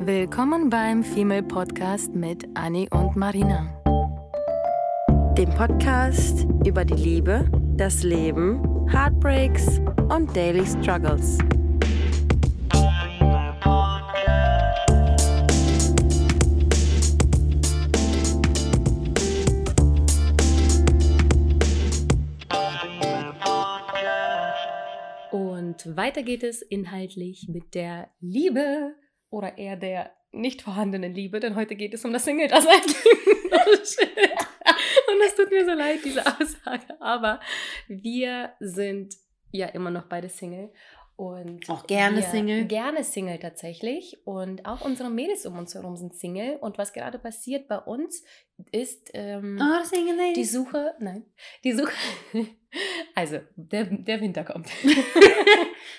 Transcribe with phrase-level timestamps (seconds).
[0.00, 3.74] Willkommen beim Female Podcast mit Annie und Marina.
[5.36, 11.38] Dem Podcast über die Liebe, das Leben, Heartbreaks und Daily Struggles.
[25.32, 28.94] Und weiter geht es inhaltlich mit der Liebe
[29.30, 32.82] oder eher der nicht vorhandenen Liebe, denn heute geht es um das Single-Dasein.
[35.10, 37.40] Und es tut mir so leid, diese Aussage, aber
[37.88, 39.14] wir sind
[39.50, 40.70] ja immer noch beide Single.
[41.16, 42.66] Und Auch gerne Single.
[42.66, 44.18] Gerne Single tatsächlich.
[44.24, 46.58] Und auch unsere Mädels um uns herum sind Single.
[46.60, 48.22] Und was gerade passiert bei uns
[48.70, 49.82] ist ähm, Oh,
[50.36, 50.44] die.
[50.44, 51.24] Suche, nein,
[51.64, 51.90] die Suche,
[53.14, 54.68] also der, der Winter kommt.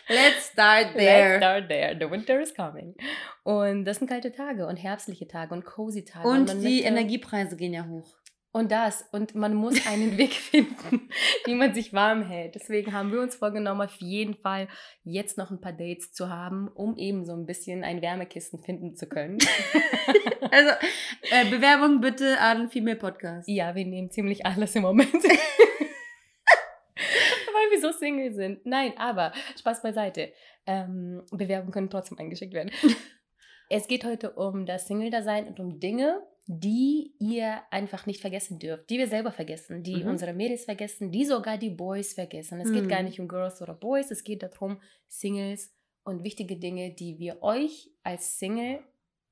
[0.08, 1.38] Let's start Let's there.
[1.38, 1.98] start there.
[2.00, 2.96] The winter is coming.
[3.44, 6.28] Und das sind kalte Tage und herbstliche Tage und cozy Tage.
[6.28, 8.16] Und man die möchte- Energiepreise gehen ja hoch.
[8.52, 9.06] Und das.
[9.12, 11.10] Und man muss einen Weg finden,
[11.46, 12.56] wie man sich warm hält.
[12.56, 14.68] Deswegen haben wir uns vorgenommen, auf jeden Fall
[15.04, 18.96] jetzt noch ein paar Dates zu haben, um eben so ein bisschen ein Wärmekissen finden
[18.96, 19.38] zu können.
[20.52, 20.72] Also,
[21.30, 23.48] äh, Bewerbung bitte an Female Podcast.
[23.48, 25.14] ja, wir nehmen ziemlich alles im Moment.
[27.72, 28.66] Weil wir so Single sind.
[28.66, 30.32] Nein, aber Spaß beiseite.
[30.66, 32.72] Ähm, Bewerbungen können trotzdem eingeschickt werden.
[33.70, 38.90] es geht heute um das Single-Dasein und um Dinge, die ihr einfach nicht vergessen dürft,
[38.90, 40.10] die wir selber vergessen, die Mhm.
[40.10, 42.60] unsere Mädels vergessen, die sogar die Boys vergessen.
[42.60, 42.90] Es geht Mhm.
[42.90, 47.44] gar nicht um Girls oder Boys, es geht darum, Singles und wichtige Dinge, die wir
[47.44, 48.80] euch als Single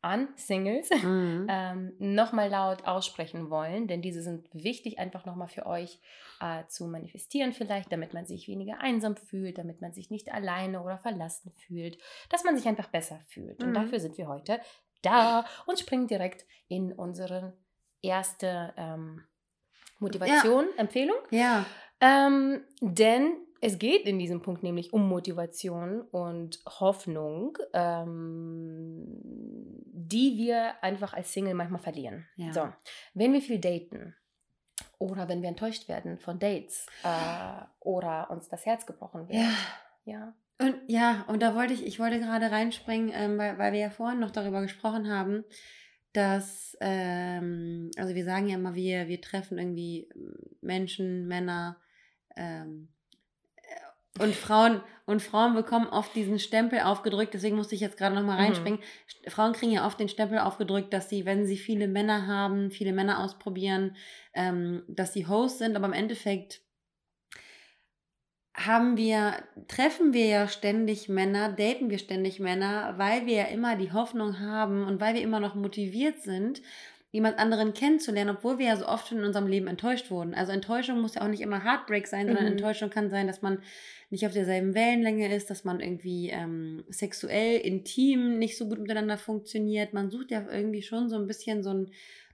[0.01, 1.47] an Singles Mhm.
[1.49, 5.99] ähm, nochmal laut aussprechen wollen, denn diese sind wichtig einfach nochmal für euch
[6.39, 10.81] äh, zu manifestieren vielleicht, damit man sich weniger einsam fühlt, damit man sich nicht alleine
[10.81, 11.97] oder verlassen fühlt,
[12.29, 13.63] dass man sich einfach besser fühlt.
[13.63, 13.75] Und Mhm.
[13.75, 14.59] dafür sind wir heute
[15.01, 17.53] da und springen direkt in unsere
[18.01, 19.23] erste ähm,
[19.99, 21.17] Motivation, Empfehlung.
[21.31, 21.65] Ja.
[21.99, 29.05] Ähm, denn es geht in diesem Punkt nämlich um Motivation und Hoffnung, ähm,
[29.85, 32.27] die wir einfach als Single manchmal verlieren.
[32.35, 32.53] Ja.
[32.53, 32.69] So,
[33.13, 34.15] wenn wir viel daten
[34.99, 39.39] oder wenn wir enttäuscht werden von Dates äh, oder uns das Herz gebrochen wird.
[39.39, 39.51] Ja.
[40.05, 40.33] Ja.
[40.59, 43.89] Und ja, und da wollte ich, ich wollte gerade reinspringen, ähm, weil, weil wir ja
[43.89, 45.43] vorhin noch darüber gesprochen haben,
[46.13, 50.09] dass, ähm, also wir sagen ja immer, wir, wir treffen irgendwie
[50.61, 51.77] Menschen, Männer
[52.35, 52.96] ähm, äh,
[54.19, 58.37] und Frauen und Frauen bekommen oft diesen Stempel aufgedrückt, deswegen musste ich jetzt gerade nochmal
[58.37, 58.43] Mhm.
[58.43, 58.79] reinspringen.
[59.09, 62.71] St- Frauen kriegen ja oft den Stempel aufgedrückt, dass sie, wenn sie viele Männer haben,
[62.71, 63.95] viele Männer ausprobieren,
[64.33, 66.61] ähm, dass sie Host sind, aber im Endeffekt
[68.55, 69.35] haben wir,
[69.67, 74.39] treffen wir ja ständig Männer, daten wir ständig Männer, weil wir ja immer die Hoffnung
[74.39, 76.61] haben und weil wir immer noch motiviert sind,
[77.11, 80.33] jemand anderen kennenzulernen, obwohl wir ja so oft schon in unserem Leben enttäuscht wurden.
[80.33, 82.51] Also Enttäuschung muss ja auch nicht immer Heartbreak sein, sondern Mhm.
[82.51, 83.59] Enttäuschung kann sein, dass man
[84.09, 89.17] nicht auf derselben Wellenlänge ist, dass man irgendwie ähm, sexuell, intim nicht so gut miteinander
[89.17, 89.93] funktioniert.
[89.93, 91.91] Man sucht ja irgendwie schon so ein bisschen so ein,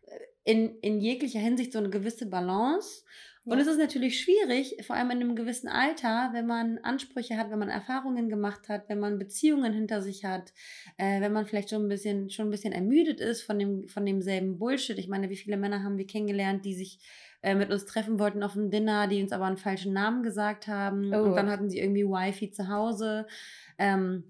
[0.08, 3.04] äh, in, in jeglicher Hinsicht so eine gewisse Balance.
[3.46, 7.52] Und es ist natürlich schwierig, vor allem in einem gewissen Alter, wenn man Ansprüche hat,
[7.52, 10.54] wenn man Erfahrungen gemacht hat, wenn man Beziehungen hinter sich hat,
[10.98, 14.06] äh, wenn man vielleicht schon ein bisschen, schon ein bisschen ermüdet ist von dem, von
[14.06, 14.98] demselben Bullshit.
[14.98, 17.00] Ich meine, wie viele Männer haben wir kennengelernt, die sich
[17.42, 20.68] äh, mit uns treffen wollten auf einem Dinner, die uns aber einen falschen Namen gesagt
[20.68, 21.14] haben.
[21.14, 21.24] Oh.
[21.24, 23.28] Und dann hatten sie irgendwie Wifi zu Hause.
[23.78, 24.24] Ähm,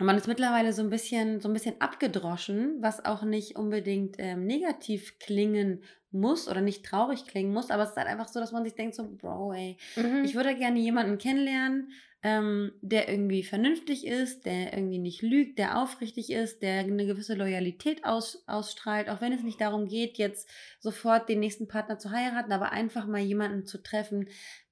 [0.00, 4.16] und man ist mittlerweile so ein bisschen, so ein bisschen abgedroschen, was auch nicht unbedingt
[4.18, 8.40] ähm, negativ klingen muss oder nicht traurig klingen muss, aber es ist halt einfach so,
[8.40, 10.24] dass man sich denkt so, Bro, ey, Mhm.
[10.24, 11.92] ich würde gerne jemanden kennenlernen,
[12.22, 17.34] ähm, der irgendwie vernünftig ist, der irgendwie nicht lügt, der aufrichtig ist, der eine gewisse
[17.34, 20.48] Loyalität aus, ausstrahlt, auch wenn es nicht darum geht, jetzt
[20.80, 24.28] sofort den nächsten Partner zu heiraten, aber einfach mal jemanden zu treffen,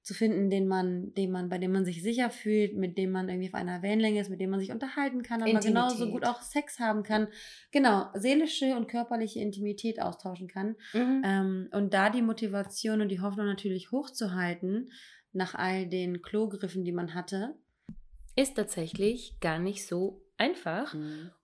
[0.07, 3.27] zu finden, den man, den man, bei dem man sich sicher fühlt, mit dem man
[3.27, 5.73] irgendwie auf einer Wellenlänge ist, mit dem man sich unterhalten kann, aber Intimität.
[5.73, 7.27] genauso gut auch Sex haben kann.
[7.71, 10.75] Genau, seelische und körperliche Intimität austauschen kann.
[10.93, 11.21] Mhm.
[11.25, 14.89] Ähm, und da die Motivation und die Hoffnung natürlich hochzuhalten,
[15.37, 17.55] nach all den Klogriffen, die man hatte.
[18.35, 20.93] Ist tatsächlich gar nicht so einfach.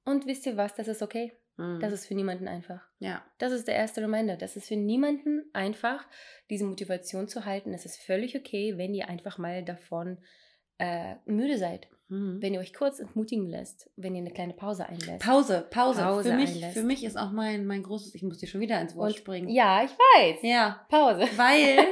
[0.05, 1.33] Und wisst ihr was, das ist okay.
[1.57, 1.79] Mhm.
[1.79, 2.81] Das ist für niemanden einfach.
[2.99, 3.23] ja.
[3.37, 4.35] Das ist der erste Reminder.
[4.37, 6.05] Das ist für niemanden einfach,
[6.49, 7.73] diese Motivation zu halten.
[7.73, 10.17] Es ist völlig okay, wenn ihr einfach mal davon
[10.79, 11.87] äh, müde seid.
[12.09, 12.41] Mhm.
[12.41, 15.23] Wenn ihr euch kurz entmutigen lässt, wenn ihr eine kleine Pause einlässt.
[15.23, 16.01] Pause, Pause.
[16.01, 16.73] Pause für, mich, einlässt.
[16.73, 19.17] für mich ist auch mein, mein großes, ich muss dir schon wieder ins Wort Und
[19.17, 19.49] springen.
[19.49, 20.39] ja, ich weiß.
[20.41, 21.27] Ja, Pause.
[21.37, 21.77] weil,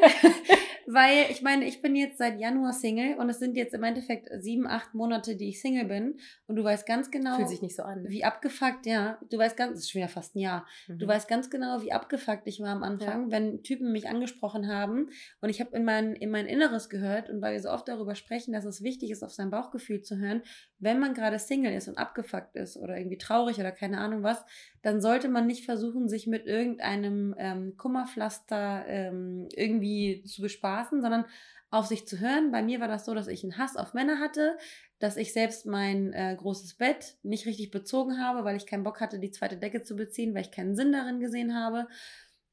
[0.94, 4.28] Weil ich meine, ich bin jetzt seit Januar Single und es sind jetzt im Endeffekt
[4.42, 6.20] sieben, acht Monate, die ich Single bin.
[6.48, 7.38] Und du weißt ganz genau.
[7.38, 8.04] Fühlt sich nicht so an.
[8.10, 9.18] Wie abgefuckt, ja.
[9.30, 10.68] Du weißt ganz, das ist schon wieder fast ein Jahr.
[10.88, 11.00] Mhm.
[11.00, 13.32] Du weißt ganz genau, wie abgefuckt ich war am Anfang, ja.
[13.32, 15.10] wenn Typen mich angesprochen haben.
[15.40, 18.16] Und ich habe in mein, in mein Inneres gehört und weil wir so oft darüber
[18.16, 20.42] sprechen, dass es wichtig ist, auf sein Bauchgefühl zu hören,
[20.81, 24.44] wenn man gerade Single ist und abgefuckt ist oder irgendwie traurig oder keine Ahnung was,
[24.81, 31.25] dann sollte man nicht versuchen, sich mit irgendeinem ähm, Kummerpflaster ähm, irgendwie zu bespaßen, sondern
[31.69, 32.51] auf sich zu hören.
[32.51, 34.57] Bei mir war das so, dass ich einen Hass auf Männer hatte,
[35.00, 39.00] dass ich selbst mein äh, großes Bett nicht richtig bezogen habe, weil ich keinen Bock
[39.00, 41.88] hatte, die zweite Decke zu beziehen, weil ich keinen Sinn darin gesehen habe.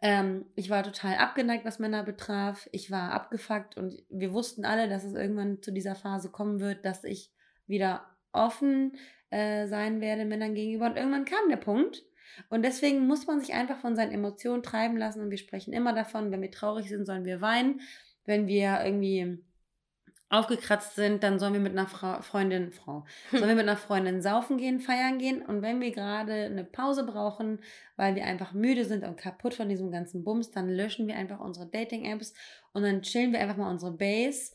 [0.00, 2.68] Ähm, ich war total abgeneigt, was Männer betraf.
[2.72, 6.84] Ich war abgefuckt und wir wussten alle, dass es irgendwann zu dieser Phase kommen wird,
[6.84, 7.32] dass ich
[7.66, 8.96] wieder offen
[9.30, 10.86] äh, sein werde Männern gegenüber.
[10.86, 12.04] Und irgendwann kam der Punkt,
[12.48, 15.20] und deswegen muss man sich einfach von seinen Emotionen treiben lassen.
[15.20, 17.80] Und wir sprechen immer davon, wenn wir traurig sind, sollen wir weinen.
[18.24, 19.38] Wenn wir irgendwie
[20.30, 24.20] aufgekratzt sind, dann sollen wir mit einer Frau, Freundin, Frau, sollen wir mit einer Freundin
[24.20, 25.40] saufen gehen, feiern gehen.
[25.42, 27.60] Und wenn wir gerade eine Pause brauchen,
[27.96, 31.40] weil wir einfach müde sind und kaputt von diesem ganzen Bums, dann löschen wir einfach
[31.40, 32.34] unsere Dating-Apps
[32.74, 34.52] und dann chillen wir einfach mal unsere Base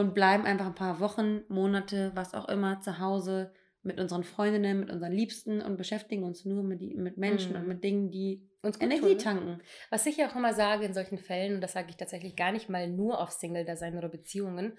[0.00, 3.52] und bleiben einfach ein paar Wochen, Monate, was auch immer, zu Hause
[3.82, 7.60] mit unseren Freundinnen, mit unseren Liebsten und beschäftigen uns nur mit, die, mit Menschen mhm.
[7.60, 9.16] und mit Dingen, die uns Energie tun, ne?
[9.16, 9.62] tanken.
[9.90, 12.52] Was ich ja auch immer sage in solchen Fällen, und das sage ich tatsächlich gar
[12.52, 14.76] nicht mal nur auf Single-Dasein oder Beziehungen,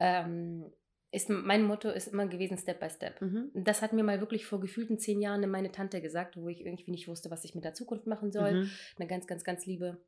[0.00, 0.72] ähm,
[1.12, 3.20] ist mein Motto ist immer gewesen Step by Step.
[3.20, 3.50] Mhm.
[3.54, 6.92] Das hat mir mal wirklich vor gefühlten zehn Jahren meine Tante gesagt, wo ich irgendwie
[6.92, 8.62] nicht wusste, was ich mit der Zukunft machen soll.
[8.62, 8.70] Mhm.
[8.98, 10.00] Eine ganz, ganz, ganz liebe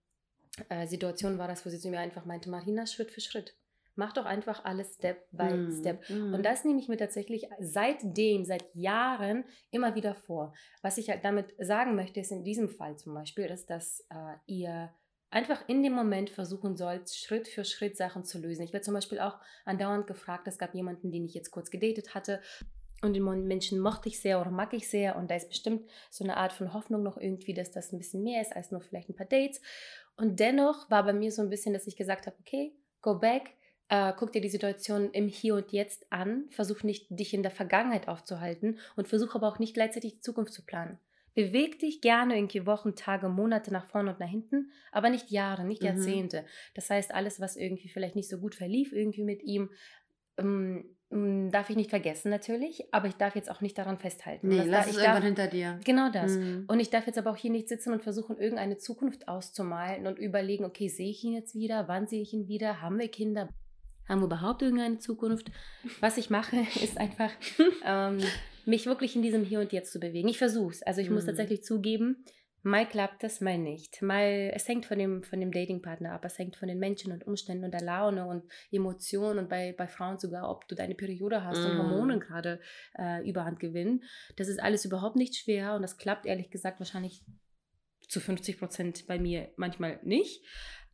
[0.69, 3.57] äh, Situation war das, wo sie zu mir einfach meinte, Marina, Schritt für Schritt.
[3.95, 6.09] Mach doch einfach alles Step by mm, Step.
[6.09, 6.35] Mm.
[6.35, 10.55] Und das nehme ich mir tatsächlich seitdem, seit Jahren immer wieder vor.
[10.81, 14.37] Was ich halt damit sagen möchte, ist in diesem Fall zum Beispiel, ist, dass äh,
[14.47, 14.93] ihr
[15.31, 18.63] einfach in dem Moment versuchen sollt, Schritt für Schritt Sachen zu lösen.
[18.63, 22.15] Ich werde zum Beispiel auch andauernd gefragt, es gab jemanden, den ich jetzt kurz gedatet
[22.15, 22.41] hatte
[23.03, 26.23] und den Menschen mochte ich sehr oder mag ich sehr und da ist bestimmt so
[26.23, 29.09] eine Art von Hoffnung noch irgendwie, dass das ein bisschen mehr ist als nur vielleicht
[29.09, 29.61] ein paar Dates.
[30.17, 33.55] Und dennoch war bei mir so ein bisschen, dass ich gesagt habe, okay, go back,
[33.93, 37.51] äh, guck dir die Situation im Hier und Jetzt an, versuch nicht, dich in der
[37.51, 40.99] Vergangenheit aufzuhalten und versuch aber auch nicht gleichzeitig die Zukunft zu planen.
[41.35, 45.65] Beweg dich gerne irgendwie Wochen, Tage, Monate nach vorne und nach hinten, aber nicht Jahre,
[45.65, 45.89] nicht mhm.
[45.89, 46.41] Jahrzehnte.
[46.41, 46.47] Mhm.
[46.73, 49.69] Das heißt, alles, was irgendwie vielleicht nicht so gut verlief, irgendwie mit ihm,
[50.39, 50.97] ähm,
[51.51, 54.49] darf ich nicht vergessen natürlich, aber ich darf jetzt auch nicht daran festhalten.
[54.49, 55.79] Nee, lass da, es darf, hinter dir.
[55.85, 56.33] Genau das.
[56.33, 56.65] Mhm.
[56.67, 60.19] Und ich darf jetzt aber auch hier nicht sitzen und versuchen, irgendeine Zukunft auszumalen und
[60.19, 61.89] überlegen, okay, sehe ich ihn jetzt wieder?
[61.89, 62.81] Wann sehe ich ihn wieder?
[62.81, 63.51] Haben wir Kinder?
[64.09, 65.51] Haben wir überhaupt irgendeine Zukunft?
[66.01, 67.31] Was ich mache, ist einfach,
[67.85, 68.19] ähm,
[68.65, 70.29] mich wirklich in diesem Hier und Jetzt zu bewegen.
[70.29, 70.83] Ich versuche es.
[70.83, 71.15] Also ich mhm.
[71.15, 72.25] muss tatsächlich zugeben,
[72.63, 74.03] mal klappt das, mal nicht.
[74.03, 77.27] Mal, es hängt von dem, von dem Datingpartner ab, es hängt von den Menschen und
[77.27, 81.45] Umständen und der Laune und Emotionen und bei, bei Frauen sogar, ob du deine Periode
[81.45, 81.67] hast mm.
[81.67, 82.61] und Hormone gerade
[82.97, 84.05] äh, überhand gewinnen.
[84.37, 87.25] Das ist alles überhaupt nicht schwer und das klappt ehrlich gesagt wahrscheinlich
[88.09, 90.45] zu 50 Prozent bei mir manchmal nicht.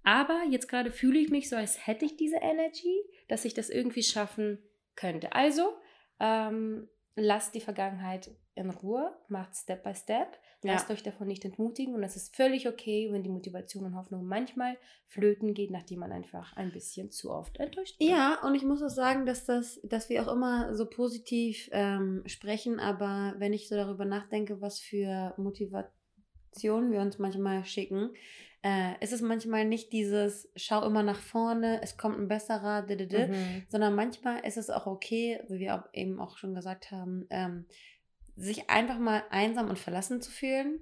[0.05, 3.71] Aber jetzt gerade fühle ich mich so, als hätte ich diese Energy, dass ich das
[3.71, 4.59] irgendwie schaffen
[4.95, 5.33] könnte.
[5.33, 5.75] Also,
[6.21, 10.95] ähm, lasst die Vergangenheit in Ruhe, macht Step by Step, lasst ja.
[10.95, 14.77] euch davon nicht entmutigen und es ist völlig okay, wenn die Motivation und Hoffnung manchmal
[15.07, 18.11] flöten geht, nachdem man einfach ein bisschen zu oft enttäuscht wird.
[18.11, 22.23] Ja, und ich muss auch sagen, dass das, dass wir auch immer so positiv ähm,
[22.27, 28.11] sprechen, aber wenn ich so darüber nachdenke, was für Motivation wir uns manchmal schicken,
[28.63, 33.65] äh, ist es manchmal nicht dieses, schau immer nach vorne, es kommt ein besserer, mhm.
[33.69, 37.67] sondern manchmal ist es auch okay, wie wir auch eben auch schon gesagt haben, ähm,
[38.37, 40.81] sich einfach mal einsam und verlassen zu fühlen.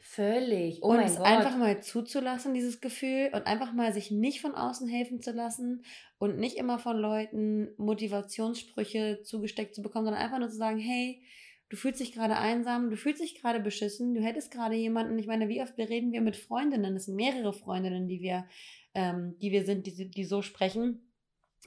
[0.00, 0.80] Völlig.
[0.82, 1.26] Oh und es Gott.
[1.26, 5.84] einfach mal zuzulassen, dieses Gefühl, und einfach mal sich nicht von außen helfen zu lassen
[6.18, 11.22] und nicht immer von Leuten Motivationssprüche zugesteckt zu bekommen, sondern einfach nur zu sagen, hey,
[11.68, 15.26] du fühlst dich gerade einsam, du fühlst dich gerade beschissen, du hättest gerade jemanden, ich
[15.26, 18.46] meine, wie oft reden wir mit Freundinnen, es sind mehrere Freundinnen, die wir,
[18.94, 21.00] ähm, die wir sind, die, die so sprechen.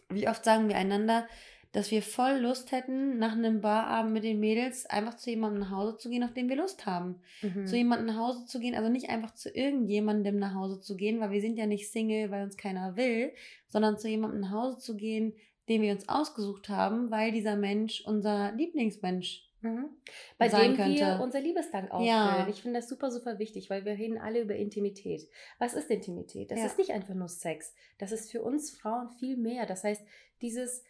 [0.10, 1.27] Wie oft sagen wir einander,
[1.72, 5.70] dass wir voll Lust hätten, nach einem Barabend mit den Mädels einfach zu jemandem nach
[5.70, 7.22] Hause zu gehen, auf den wir Lust haben.
[7.44, 7.68] Mhm.
[7.68, 11.20] Zu jemandem nach Hause zu gehen, also nicht einfach zu irgendjemandem nach Hause zu gehen,
[11.20, 13.34] weil wir sind ja nicht Single, weil uns keiner will,
[13.68, 15.34] sondern zu jemandem nach Hause zu gehen,
[15.68, 19.89] den wir uns ausgesucht haben, weil dieser Mensch unser Lieblingsmensch Mhm.
[20.38, 21.00] Bei dem könnte.
[21.00, 22.08] wir unser Liebesdank ausfüllen.
[22.16, 22.48] Ja.
[22.50, 25.30] Ich finde das super, super wichtig, weil wir reden alle über Intimität.
[25.58, 26.51] Was ist Intimität?
[26.51, 26.66] Das ja.
[26.66, 27.74] ist nicht einfach nur Sex.
[27.98, 29.66] Das ist für uns Frauen viel mehr.
[29.66, 30.01] Das heißt,
[30.42, 30.84] dieses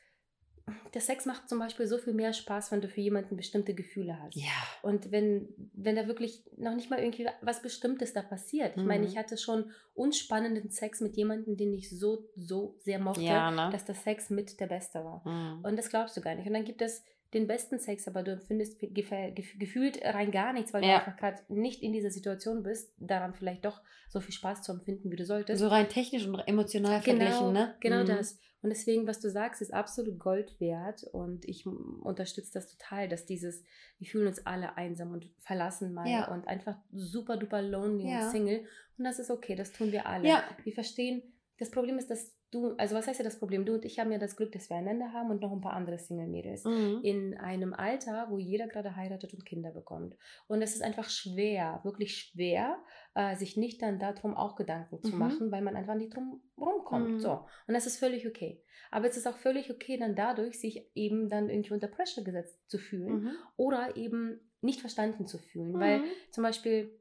[0.93, 4.19] der Sex macht zum Beispiel so viel mehr Spaß, wenn du für jemanden bestimmte Gefühle
[4.21, 4.35] hast.
[4.35, 4.51] Ja.
[4.83, 8.77] Und wenn, wenn da wirklich noch nicht mal irgendwie was Bestimmtes da passiert.
[8.77, 9.07] Ich meine, Mhm.
[9.11, 13.69] ich hatte schon unspannenden Sex mit jemandem, den ich so, so sehr mochte, Ja, ne?
[13.71, 15.27] dass der Sex mit der Beste war.
[15.27, 15.65] Mhm.
[15.65, 16.45] Und das glaubst du gar nicht.
[16.47, 20.81] Und dann gibt es den besten Sex, aber du empfindest gefühlt rein gar nichts, weil
[20.81, 20.97] du Ja.
[20.99, 25.11] einfach gerade nicht in dieser Situation bist, daran vielleicht doch so viel Spaß zu empfinden,
[25.11, 25.59] wie du solltest.
[25.59, 27.75] So rein technisch und emotional verglichen, ne?
[27.81, 28.07] Genau Mhm.
[28.07, 28.39] das.
[28.61, 31.03] Und deswegen, was du sagst, ist absolut Gold wert.
[31.13, 33.63] Und ich unterstütze das total, dass dieses,
[33.99, 36.31] wir fühlen uns alle einsam und verlassen mal Ja.
[36.33, 38.25] und einfach super duper lonely Ja.
[38.25, 38.65] und Single.
[38.97, 40.27] Und das ist okay, das tun wir alle.
[40.63, 41.21] Wir verstehen,
[41.59, 43.65] das Problem ist, dass du, also was heißt ja das Problem?
[43.65, 45.73] Du und ich haben ja das Glück, dass wir einander haben und noch ein paar
[45.73, 46.99] andere Single-Mädels Mhm.
[47.03, 50.15] in einem Alter, wo jeder gerade heiratet und Kinder bekommt.
[50.47, 52.77] Und es ist einfach schwer, wirklich schwer,
[53.13, 55.19] äh, sich nicht dann darum auch Gedanken zu Mhm.
[55.19, 57.11] machen, weil man einfach nicht drum rumkommt.
[57.11, 57.19] Mhm.
[57.19, 57.45] So.
[57.67, 58.63] Und das ist völlig okay.
[58.89, 62.57] Aber es ist auch völlig okay, dann dadurch sich eben dann irgendwie unter Pressure gesetzt
[62.69, 63.31] zu fühlen Mhm.
[63.57, 65.79] oder eben nicht verstanden zu fühlen.
[65.79, 66.05] Weil Mhm.
[66.31, 66.95] zum Beispiel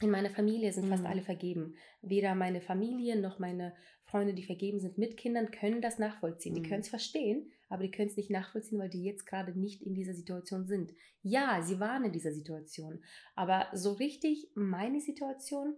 [0.00, 1.10] in meiner Familie sind fast Mhm.
[1.10, 1.74] alle vergeben.
[2.00, 3.74] Weder meine Familie noch meine
[4.12, 6.54] Freunde, die vergeben sind mit Kindern, können das nachvollziehen.
[6.54, 6.66] Die Mhm.
[6.66, 9.94] können es verstehen, aber die können es nicht nachvollziehen, weil die jetzt gerade nicht in
[9.94, 10.92] dieser Situation sind.
[11.22, 13.02] Ja, sie waren in dieser Situation,
[13.34, 15.74] aber so richtig meine Situation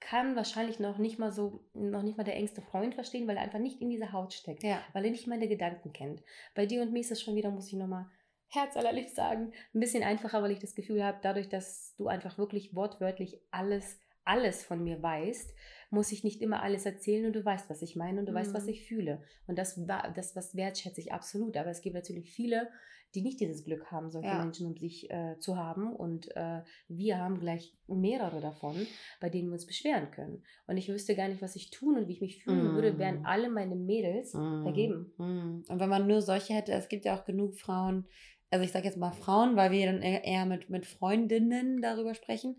[0.00, 3.42] kann wahrscheinlich noch nicht mal so, noch nicht mal der engste Freund verstehen, weil er
[3.42, 4.80] einfach nicht in dieser Haut steckt Ja.
[4.92, 6.22] weil er nicht meine Gedanken kennt.
[6.54, 8.06] Bei dir und mir ist es schon wieder, muss ich nochmal
[8.50, 12.74] herzallerliebst sagen, ein bisschen einfacher, weil ich das Gefühl habe, dadurch, dass du einfach wirklich
[12.74, 13.98] wortwörtlich alles,
[14.28, 15.54] alles von mir weißt,
[15.90, 18.52] muss ich nicht immer alles erzählen und du weißt, was ich meine und du weißt,
[18.54, 18.68] was Mhm.
[18.70, 19.22] ich fühle.
[19.46, 21.56] Und das, war- das was wertschätze ich absolut.
[21.56, 22.68] Aber es gibt natürlich viele,
[23.14, 24.38] die nicht dieses Glück haben, solche Ja.
[24.42, 25.96] Menschen um sich äh, zu haben.
[25.96, 28.76] Und äh, wir haben gleich mehrere davon,
[29.18, 30.44] bei denen wir uns beschweren können.
[30.66, 33.20] Und ich wüsste gar nicht, was ich tun und wie ich mich fühlen würde, wären
[33.20, 33.26] Mhm.
[33.26, 34.62] alle meine Mädels Mhm.
[34.62, 35.12] vergeben.
[35.16, 35.64] Mhm.
[35.68, 38.06] Und wenn man nur solche hätte, es gibt ja auch genug Frauen,
[38.50, 42.14] also ich sage jetzt mal Frauen, weil wir dann eher eher mit, mit Freundinnen darüber
[42.14, 42.56] sprechen.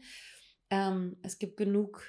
[0.70, 2.04] Ähm, es gibt genug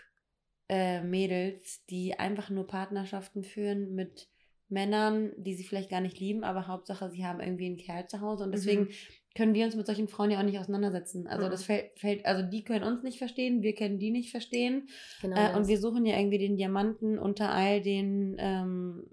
[0.69, 4.29] äh, Mädels, die einfach nur Partnerschaften führen mit
[4.69, 8.21] Männern, die sie vielleicht gar nicht lieben, aber Hauptsache, sie haben irgendwie einen Kerl zu
[8.21, 8.88] Hause und deswegen Mhm.
[9.37, 11.26] können wir uns mit solchen Frauen ja auch nicht auseinandersetzen.
[11.26, 11.50] Also Mhm.
[11.50, 14.88] das fällt, fällt, also die können uns nicht verstehen, wir können die nicht verstehen.
[15.23, 19.11] Genau Äh, und wir suchen ja irgendwie den Diamanten unter all den ähm,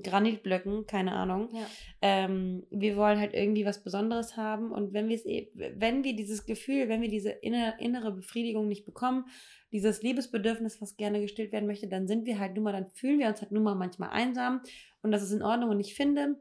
[0.00, 1.48] Granitblöcken, keine Ahnung.
[1.52, 1.66] ja.
[2.00, 6.46] Ähm, wir wollen halt irgendwie was Besonderes haben und wenn wir es, wenn wir dieses
[6.46, 9.26] Gefühl, wenn wir diese inner, innere Befriedigung nicht bekommen,
[9.72, 13.18] dieses Liebesbedürfnis, was gerne gestillt werden möchte, dann sind wir halt nun mal, dann fühlen
[13.18, 14.60] wir uns halt nun mal manchmal einsam
[15.02, 16.36] und das ist in Ordnung und ich finde,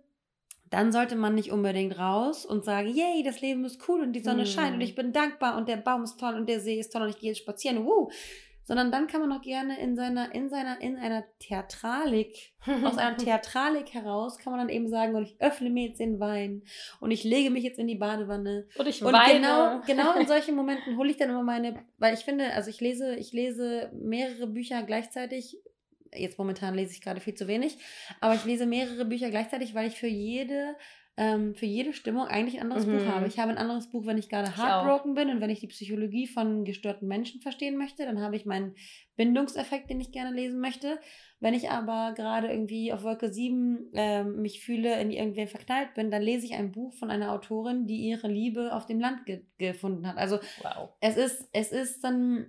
[0.70, 4.22] dann sollte man nicht unbedingt raus und sagen, yay, das Leben ist cool und die
[4.22, 4.48] Sonne Mhm.
[4.48, 7.02] scheint und ich bin dankbar und der Baum ist toll und der See ist toll
[7.02, 8.10] und ich gehe jetzt spazieren, wuh.
[8.72, 12.54] Sondern dann kann man auch gerne in seiner, in seiner, in einer Theatralik,
[12.86, 16.22] aus einer Theatralik heraus, kann man dann eben sagen, und ich öffne mir jetzt den
[16.22, 16.64] Wein
[17.02, 18.70] und ich lege mich jetzt in die Badewanne.
[18.78, 19.34] Und ich Und weine.
[19.34, 22.80] genau, genau in solchen Momenten hole ich dann immer meine, weil ich finde, also ich
[22.80, 25.58] lese, ich lese mehrere Bücher gleichzeitig.
[26.14, 27.78] Jetzt momentan lese ich gerade viel zu wenig,
[28.22, 30.78] aber ich lese mehrere Bücher gleichzeitig, weil ich für jede,
[31.24, 32.98] ähm, für jede Stimmung eigentlich ein anderes Mhm.
[32.98, 33.28] Buch habe.
[33.28, 35.68] Ich habe ein anderes Buch, wenn ich gerade Ich heartbroken bin und wenn ich die
[35.68, 38.74] Psychologie von gestörten Menschen verstehen möchte, dann habe ich meinen
[39.18, 41.00] Bindungseffekt, den ich gerne lesen möchte.
[41.40, 46.10] Wenn ich aber gerade irgendwie auf Wolke 7 ähm, mich fühle, in irgendwen verknallt bin,
[46.10, 49.44] dann lese ich ein Buch von einer Autorin, die ihre Liebe auf dem Land ge
[49.60, 50.18] gefunden hat.
[50.18, 50.90] Also Wow.
[51.02, 52.48] es ist, es ist dann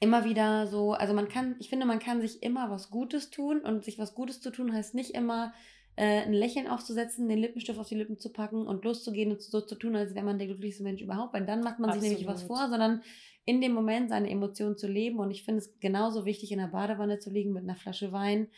[0.00, 3.60] immer wieder so, also man kann, ich finde, man kann sich immer was Gutes tun
[3.60, 5.54] und sich was Gutes zu tun heißt nicht immer
[5.96, 9.60] äh, ein Lächeln aufzusetzen, den Lippenstift auf die Lippen zu packen und loszugehen und so
[9.60, 12.26] zu tun, als wäre man der glücklichste Mensch überhaupt, weil dann macht man sich nämlich
[12.26, 13.02] was vor, sondern
[13.46, 15.18] in dem Moment seine Emotionen zu leben.
[15.18, 18.48] Und ich finde es genauso wichtig, in der Badewanne zu liegen mit einer Flasche Wein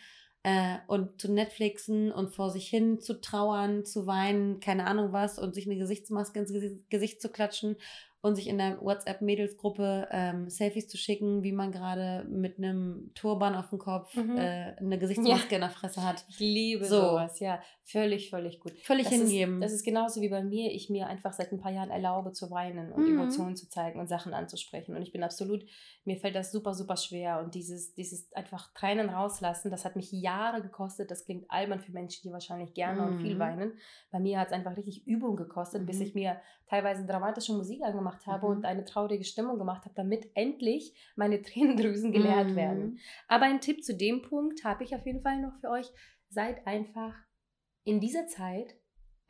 [0.43, 5.39] äh, und zu Netflixen und vor sich hin zu trauern, zu weinen, keine Ahnung was
[5.39, 7.77] und sich eine Gesichtsmaske ins Gesi- Gesicht zu klatschen
[8.21, 8.81] und sich in der
[9.29, 14.37] WhatsApp-Mädelsgruppe ähm, Selfies zu schicken, wie man gerade mit einem Turban auf dem Kopf Mhm.
[14.37, 16.25] äh, eine Gesichtsmaske in der Fresse hat.
[16.29, 16.97] Ich liebe So.
[16.97, 17.61] sowas, ja.
[17.85, 18.73] Völlig, völlig gut.
[18.83, 19.63] Völlig das hingeben.
[19.63, 20.73] Ist, das ist genauso wie bei mir.
[20.73, 23.19] Ich mir einfach seit ein paar Jahren erlaube zu weinen und Mhm.
[23.19, 24.95] Emotionen zu zeigen und Sachen anzusprechen.
[24.97, 25.65] Und ich bin absolut,
[26.05, 27.41] mir fällt das super, super schwer.
[27.43, 31.11] Und dieses, dieses einfach Tränen rauslassen, das hat mich Jahre gekostet.
[31.11, 33.39] Das klingt albern für Menschen, die wahrscheinlich gerne und viel Mhm.
[33.39, 33.73] weinen.
[34.11, 36.03] Bei mir hat es einfach richtig Übung gekostet, bis Mhm.
[36.03, 38.57] ich mir teilweise dramatische Musik angemacht habe Mhm.
[38.57, 42.57] und eine traurige Stimmung gemacht habe, damit endlich meine Tränendrüsen geleert Mhm.
[42.57, 42.99] werden.
[43.27, 45.91] Aber ein Tipp zu dem Punkt habe ich auf jeden Fall noch für euch.
[46.29, 47.15] Seid einfach
[47.85, 48.75] in dieser Zeit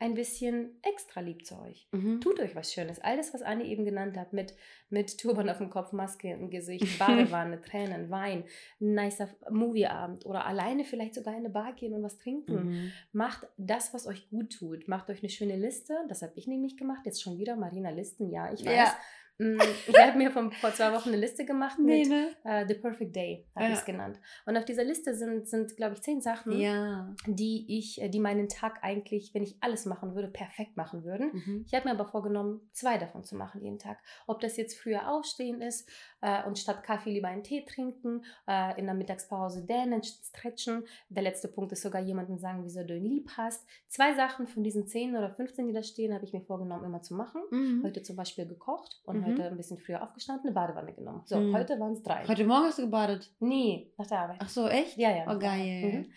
[0.01, 1.87] ein bisschen extra lieb zu euch.
[1.91, 2.21] Mhm.
[2.21, 2.99] Tut euch was Schönes.
[2.99, 4.55] Alles, was Anni eben genannt hat, mit,
[4.89, 8.45] mit Turban auf dem Kopf, Maske im Gesicht, Badewanne, Tränen, Wein,
[8.79, 12.69] ein nicer Movieabend oder alleine vielleicht sogar in eine Bar gehen und was trinken.
[12.69, 12.91] Mhm.
[13.11, 14.87] Macht das, was euch gut tut.
[14.87, 15.93] Macht euch eine schöne Liste.
[16.07, 17.01] Das habe ich nämlich gemacht.
[17.05, 18.31] Jetzt schon wieder Marina Listen.
[18.31, 18.75] Ja, ich weiß.
[18.75, 18.97] Ja.
[19.39, 22.27] Mm, Ich habe mir von, vor zwei Wochen eine Liste gemacht Nee, mit ne?
[22.43, 23.71] äh, The Perfect Day, habe Ja.
[23.71, 24.19] ich es genannt.
[24.45, 27.15] Und auf dieser Liste sind, sind glaube ich, zehn Sachen, Ja.
[27.25, 31.31] die ich, äh, die meinen Tag eigentlich, wenn ich alles machen würde, perfekt machen würden.
[31.31, 31.63] Mhm.
[31.65, 33.97] Ich habe mir aber vorgenommen, zwei davon zu machen jeden Tag.
[34.27, 35.89] Ob das jetzt früher aufstehen ist
[36.21, 40.83] äh, und statt Kaffee lieber einen Tee trinken, äh, in der Mittagspause dehnen, stretchen.
[41.07, 43.65] Der letzte Punkt ist sogar jemandem sagen, wieso du ihn lieb hast.
[43.87, 47.01] Zwei Sachen von diesen 10 oder 15, die da stehen, habe ich mir vorgenommen, immer
[47.01, 47.41] zu machen.
[47.51, 47.83] Mhm.
[47.85, 49.28] Heute zum Beispiel gekocht und Mhm.
[49.31, 51.21] Heute ein bisschen früher aufgestanden, eine Badewanne genommen.
[51.25, 51.55] So, Mhm.
[51.55, 52.25] heute waren es drei.
[52.27, 53.31] Heute Morgen hast du gebadet.
[53.39, 54.37] Nee, nach der Arbeit.
[54.39, 54.97] Ach so, echt?
[54.97, 55.25] Ja, ja.
[55.33, 55.83] Oh, geil.
[56.07, 56.13] Mhm.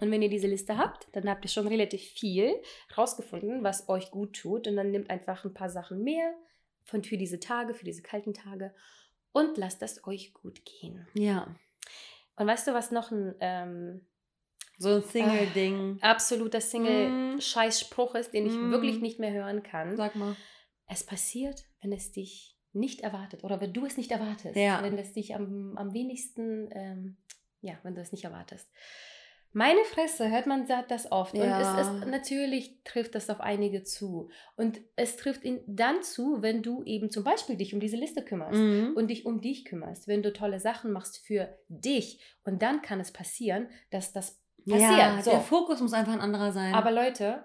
[0.00, 2.54] Und wenn ihr diese Liste habt, dann habt ihr schon relativ viel
[2.98, 4.66] rausgefunden, was euch gut tut.
[4.68, 6.34] Und dann nehmt einfach ein paar Sachen mehr
[6.84, 8.74] von für diese Tage, für diese kalten Tage
[9.32, 11.06] und lasst es euch gut gehen.
[11.14, 11.46] Ja.
[12.36, 14.06] Und weißt du, was noch ein ähm,
[14.78, 15.98] So ein Single-Ding.
[16.02, 16.60] absoluter Mm.
[16.60, 18.70] Single-Scheißspruch ist, den ich Mm.
[18.70, 19.96] wirklich nicht mehr hören kann?
[19.96, 20.36] Sag mal.
[20.86, 24.56] Es passiert, wenn es dich nicht erwartet oder wenn du es nicht erwartest.
[24.56, 24.82] Ja.
[24.82, 27.16] Wenn es dich am, am wenigsten, ähm,
[27.62, 28.68] ja, wenn du es nicht erwartest.
[29.52, 31.32] Meine Fresse, hört man sagt das oft.
[31.32, 31.80] Und Ja.
[31.80, 34.28] es ist, natürlich trifft das auf einige zu.
[34.54, 38.22] Und es trifft ihn dann zu, wenn du eben zum Beispiel dich um diese Liste
[38.22, 38.92] kümmerst Mhm.
[38.96, 42.20] und dich um dich kümmerst, wenn du tolle Sachen machst für dich.
[42.44, 44.38] Und dann kann es passieren, dass das
[44.68, 44.90] passiert.
[44.98, 45.30] Ja, so.
[45.30, 46.74] der Fokus muss einfach ein anderer sein.
[46.74, 47.42] Aber Leute,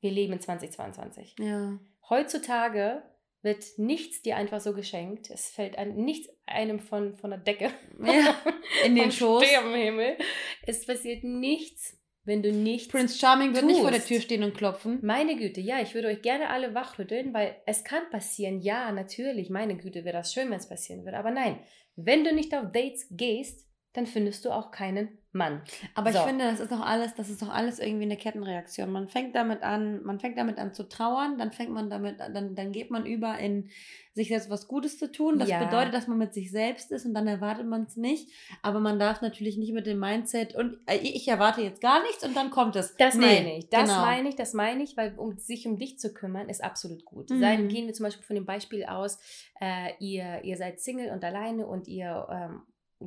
[0.00, 1.36] wir leben in 2022.
[1.38, 1.78] ja.
[2.12, 3.02] Heutzutage
[3.40, 5.30] wird nichts dir einfach so geschenkt.
[5.30, 7.70] Es fällt ein, nichts einem von, von der Decke.
[8.04, 8.36] Ja,
[8.84, 9.42] in den Schoß.
[9.42, 10.18] Sternenhimmel.
[10.66, 12.88] Es passiert nichts, wenn du nichts.
[12.88, 14.04] Prince Charming wird nicht vor der.
[14.04, 14.98] Tür stehen und klopfen.
[15.02, 18.60] Meine Güte, ja, ich würde euch gerne alle wachrütteln, weil es kann passieren.
[18.60, 21.16] Ja, natürlich, meine Güte, wäre das schön, wenn es passieren würde.
[21.16, 21.60] Aber nein,
[21.96, 25.62] wenn du nicht auf Dates gehst, dann findest du auch keinen Mann.
[25.94, 26.18] Aber So.
[26.18, 28.90] ich finde, das ist doch alles, das ist doch alles irgendwie eine Kettenreaktion.
[28.90, 32.34] Man fängt damit an, man fängt damit an zu trauern, dann fängt man damit, an-
[32.34, 33.70] dann, dann geht man über in
[34.14, 35.38] sich selbst was Gutes zu tun.
[35.38, 35.64] Das Ja.
[35.64, 38.28] bedeutet, dass man mit sich selbst ist und dann erwartet man es nicht.
[38.60, 42.22] Aber man darf natürlich nicht mit dem Mindset und äh, ich erwarte jetzt gar nichts
[42.24, 42.94] und dann kommt es.
[42.98, 43.70] Das Nee, meine ich.
[43.70, 44.02] Das genau.
[44.02, 47.30] meine ich, das meine ich, weil um sich um dich zu kümmern, ist absolut gut.
[47.30, 47.40] Mhm.
[47.40, 49.18] Sein, gehen wir zum Beispiel von dem Beispiel aus,
[49.62, 52.62] äh, ihr, ihr seid Single und alleine und ihr ähm,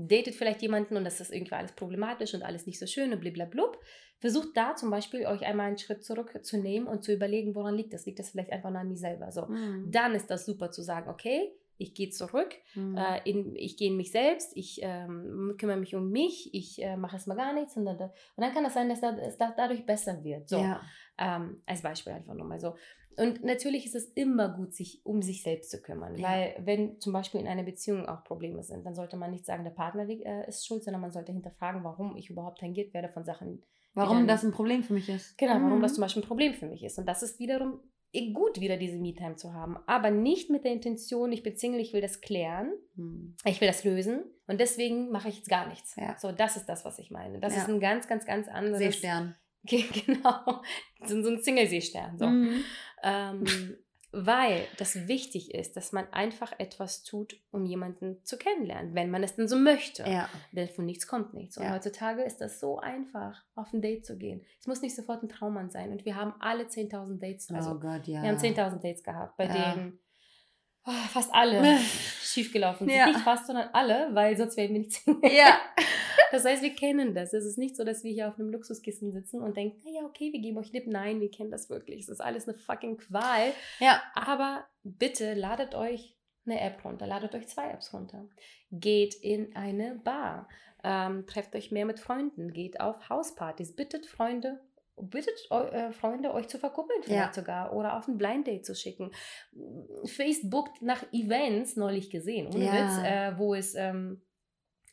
[0.08, 3.20] datet vielleicht jemanden und das ist irgendwie alles problematisch und alles nicht so schön und
[3.20, 3.80] bliblablub.
[4.20, 8.06] Versucht da zum Beispiel euch einmal einen Schritt zurückzunehmen und zu überlegen, woran liegt das?
[8.06, 9.32] Liegt das vielleicht einfach nur an mir selber?
[9.32, 9.46] So.
[9.48, 9.92] Mhm.
[9.92, 12.98] Dann ist das super zu sagen, okay, ich gehe zurück, Mhm.
[12.98, 16.96] äh, in, ich gehe in mich selbst, ich ähm, kümmere mich um mich, ich äh,
[16.96, 19.54] mache erstmal gar nichts und dann, und dann kann das sein, dass da- es da,
[19.56, 20.48] dadurch besser wird.
[20.48, 20.82] So, Ja.
[21.18, 22.76] ähm, als Beispiel einfach nur mal so.
[23.18, 26.28] Und natürlich ist es immer gut, sich um sich selbst zu kümmern, Ja.
[26.30, 29.64] weil wenn zum Beispiel in einer Beziehung auch Probleme sind, dann sollte man nicht sagen,
[29.64, 33.24] der Partner äh, ist schuld, sondern man sollte hinterfragen, warum ich überhaupt tangiert werde von
[33.24, 33.64] Sachen.
[33.94, 35.38] Warum dann- das ein Problem für mich ist.
[35.38, 35.82] Genau, warum Mhm.
[35.82, 36.98] das zum Beispiel ein Problem für mich ist.
[37.00, 37.80] Und das ist wiederum
[38.34, 41.92] gut, wieder diese Me-Time zu haben, aber nicht mit der Intention, ich bin Single, ich
[41.92, 43.36] will das klären, Mhm.
[43.46, 45.98] ich will das lösen und deswegen mache ich jetzt gar nichts.
[45.98, 46.18] Ja.
[46.18, 47.40] So, das ist das, was ich meine.
[47.40, 47.64] Das Ja.
[47.64, 48.78] ist ein ganz, ganz, ganz anderes.
[48.80, 49.36] Seestern.
[50.06, 50.62] Genau.
[51.06, 52.18] So, so ein Single-Seestern.
[52.18, 52.28] So.
[52.28, 52.64] Mhm.
[53.04, 53.78] Ähm,
[54.18, 59.24] weil das wichtig ist, dass man einfach etwas tut, um jemanden zu kennenlernen, wenn man
[59.24, 60.04] es denn so möchte.
[60.04, 60.30] Ja.
[60.54, 61.58] Denn von nichts kommt nichts.
[61.58, 61.74] Und Ja.
[61.74, 64.46] heutzutage ist das so einfach, auf ein Date zu gehen.
[64.60, 65.92] Es muss nicht sofort ein Traummann sein.
[65.92, 67.52] Und wir haben alle 10.000 Dates.
[67.52, 68.22] Also, oh Gott, ja.
[68.22, 69.74] wir haben 10.000 Dates gehabt, bei Ja.
[69.76, 70.00] denen
[70.86, 71.62] oh, fast alle
[72.36, 72.96] schiefgelaufen sind.
[72.96, 73.08] Ja.
[73.08, 75.32] Nicht fast, sondern alle, weil sonst wären wir nicht Single.
[75.32, 75.60] Ja.
[76.32, 77.34] Das heißt, wir kennen das.
[77.34, 80.34] Es ist nicht so, dass wir hier auf einem Luxuskissen sitzen und denken, naja, okay,
[80.34, 80.92] wir geben euch Lippen.
[80.92, 82.02] Nein, wir kennen das wirklich.
[82.02, 83.54] Es ist alles eine fucking Qual.
[83.80, 84.02] Ja.
[84.16, 88.28] Aber bitte ladet euch eine App runter, ladet euch zwei Apps runter.
[88.72, 90.50] Geht in eine Bar,
[90.84, 94.60] ähm, trefft euch mehr mit Freunden, geht auf Hauspartys, bittet Freunde,
[94.98, 97.42] bittet äh, Freunde, euch zu verkuppeln vielleicht Ja.
[97.42, 99.12] sogar oder auf ein Blind Date zu schicken.
[100.06, 102.74] Facebook nach Events neulich gesehen, ohne Ja.
[102.74, 104.22] Witz, äh, wo es, ähm,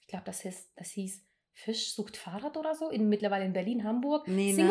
[0.00, 3.84] ich glaube, das hieß, das hieß Fisch sucht Fahrrad oder so, in, mittlerweile in Berlin,
[3.84, 4.26] Hamburg.
[4.26, 4.62] Nee, ne?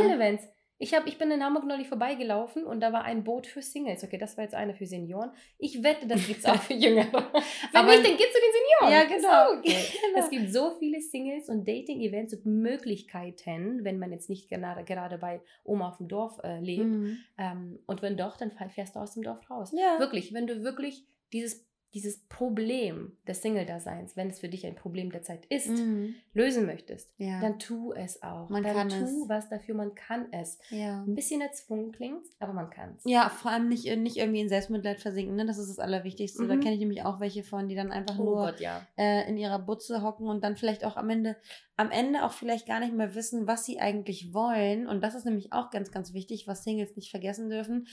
[0.82, 4.04] Ich, hab, ich bin in Hamburg neulich vorbeigelaufen und da war ein Boot für Singles.
[4.04, 5.30] Okay, das war jetzt eine für Senioren.
[5.60, 7.12] Ich wette, das gibt es auch für Jüngere.
[7.14, 7.22] Wenn
[7.74, 8.92] Aber- nicht, dann geht's zu den Senioren.
[8.92, 9.60] Ja, genau.
[9.60, 9.76] Okay.
[10.12, 10.26] Genau.
[10.26, 15.18] Es gibt so viele Singles und Dating-Events und Möglichkeiten, wenn man jetzt nicht gerade, gerade
[15.20, 16.84] bei Oma auf dem Dorf äh, lebt.
[16.86, 17.18] Mhm.
[17.38, 19.72] Ähm, und wenn doch, dann fährst du aus dem Dorf raus.
[19.78, 20.00] Ja.
[20.00, 25.12] Wirklich, wenn du wirklich dieses dieses Problem des Single-Daseins, wenn es für dich ein Problem
[25.12, 26.16] der Zeit ist, Mhm.
[26.34, 27.42] lösen möchtest, Ja.
[27.42, 28.50] dann tu es auch.
[28.50, 29.30] Man dann kann tu es.
[29.30, 30.58] was dafür, man kann es.
[30.70, 31.04] Ja.
[31.04, 33.04] Ein bisschen erzwungen klingt, aber man kann es.
[33.06, 35.46] Ja, vor allem nicht, nicht irgendwie in Selbstmitleid versinken, ne?
[35.46, 36.48] Das ist das Allerwichtigste.
[36.48, 36.62] Da Mhm.
[36.62, 38.86] kenne ich nämlich auch welche von, die dann einfach Oh nur Gott, ja.
[38.98, 41.36] äh, in ihrer Butze hocken und dann vielleicht auch am Ende,
[41.76, 44.88] am Ende auch vielleicht gar nicht mehr wissen, was sie eigentlich wollen.
[44.88, 47.88] Und das ist nämlich auch ganz, ganz wichtig, was Singles nicht vergessen dürfen.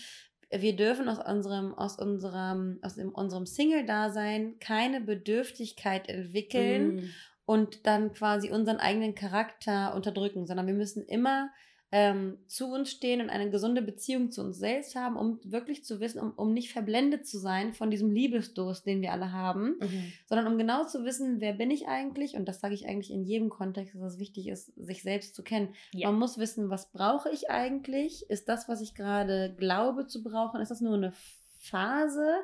[0.51, 7.11] Wir dürfen aus unserem, aus unserem, aus unserem Single-Dasein keine Bedürftigkeit entwickeln Mm.
[7.45, 11.51] und dann quasi unseren eigenen Charakter unterdrücken, sondern wir müssen immer
[11.91, 16.01] ähm, zu uns stehen und eine gesunde Beziehung zu uns selbst haben, um wirklich zu
[16.01, 20.13] wissen, um, um nicht verblendet zu sein von diesem Liebesdurst, den wir alle haben, Mhm.
[20.27, 23.25] sondern um genau zu wissen, wer bin ich eigentlich, und das sage ich eigentlich in
[23.25, 25.75] jedem Kontext, dass es wichtig ist, sich selbst zu kennen.
[25.95, 26.11] Ja.
[26.11, 28.29] Man muss wissen, was brauche ich eigentlich?
[28.29, 31.13] Ist das, was ich gerade glaube zu brauchen, ist das nur eine
[31.59, 32.35] Phase?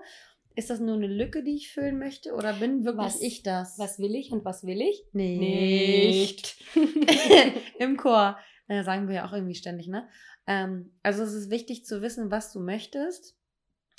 [0.57, 2.33] Ist das nur eine Lücke, die ich füllen möchte?
[2.33, 3.79] Oder bin wirklich Was- ich das?
[3.79, 5.03] Was will ich und was will ich?
[5.13, 6.57] Nicht.
[7.79, 10.09] Im Chor äh, sagen wir ja auch irgendwie ständig, ne?
[10.47, 13.37] Ähm, also es ist wichtig zu wissen, was du möchtest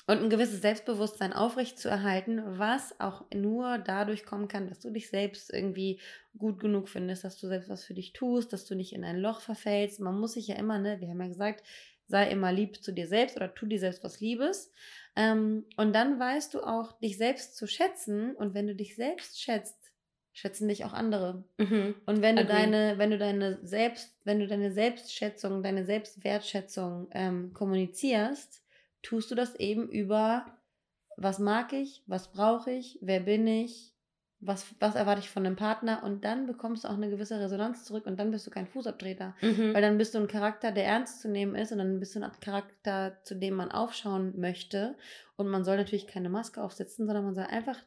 [0.08, 4.92] und ein gewisses Selbstbewusstsein aufrecht zu erhalten, was auch nur dadurch kommen kann, dass du
[4.92, 6.00] dich selbst irgendwie
[6.38, 9.18] gut genug findest, dass du selbst was für dich tust, dass du nicht in ein
[9.18, 10.00] Loch verfällst.
[10.00, 11.64] Man muss sich ja immer, ne, wir haben ja gesagt,
[12.08, 14.72] sei immer lieb zu dir selbst oder tu dir selbst was Liebes.
[15.16, 18.36] Ähm, und dann weißt du auch, dich selbst zu schätzen.
[18.36, 19.85] Und wenn du dich selbst schätzt,
[20.36, 21.46] schätzen dich auch andere.
[21.58, 21.96] Mhm.
[22.06, 22.54] Und wenn du Agree.
[22.54, 28.62] deine, wenn du deine Selbst, wenn du deine Selbstschätzung, deine Selbstwertschätzung ähm, kommunizierst,
[29.02, 30.46] tust du das eben über
[31.16, 33.94] was mag ich, was brauche ich, wer bin ich,
[34.42, 37.86] was, was erwarte ich von einem Partner und dann bekommst du auch eine gewisse Resonanz
[37.86, 39.36] zurück und dann bist du kein Fußabtreter.
[39.42, 39.74] Mhm.
[39.74, 42.22] Weil dann bist du ein Charakter, der ernst zu nehmen ist und dann bist du
[42.22, 44.98] ein Charakter, zu dem man aufschauen möchte.
[45.38, 47.80] Und man soll natürlich keine Maske aufsetzen, sondern man soll einfach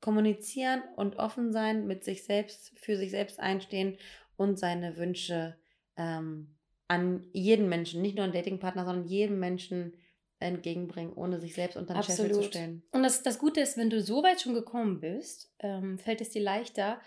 [0.00, 3.98] kommunizieren und offen sein, mit sich selbst, für sich selbst einstehen
[4.36, 5.56] und seine Wünsche
[5.96, 6.56] ähm,
[6.88, 9.94] an jeden Menschen, nicht nur einen Datingpartner, sondern jedem Menschen
[10.40, 12.82] entgegenbringen, ohne sich selbst unter den Scheffel zu stellen.
[12.92, 16.30] Und das, das Gute ist, wenn du so weit schon gekommen bist, ähm, fällt es
[16.30, 17.00] dir leichter,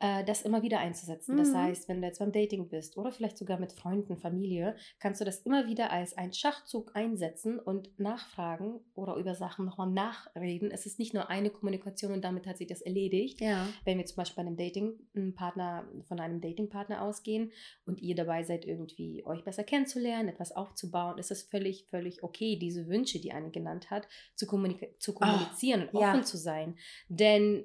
[0.00, 1.36] das immer wieder einzusetzen.
[1.36, 1.56] Das Mhm.
[1.58, 5.26] heißt, wenn du jetzt beim Dating bist oder vielleicht sogar mit Freunden, Familie, kannst du
[5.26, 10.70] das immer wieder als einen Schachzug einsetzen und nachfragen oder über Sachen nochmal nachreden.
[10.70, 13.42] Es ist nicht nur eine Kommunikation und damit hat sich das erledigt.
[13.42, 13.66] Ja.
[13.84, 17.52] Wenn wir zum Beispiel bei einem Dating-Partner, von einem Datingpartner ausgehen
[17.84, 22.56] und ihr dabei seid, irgendwie euch besser kennenzulernen, etwas aufzubauen, ist es völlig, völlig okay,
[22.56, 26.10] diese Wünsche, die eine genannt hat, zu, kommunika zu kommunizieren und Ah, ja.
[26.12, 26.76] offen zu sein.
[27.08, 27.64] Denn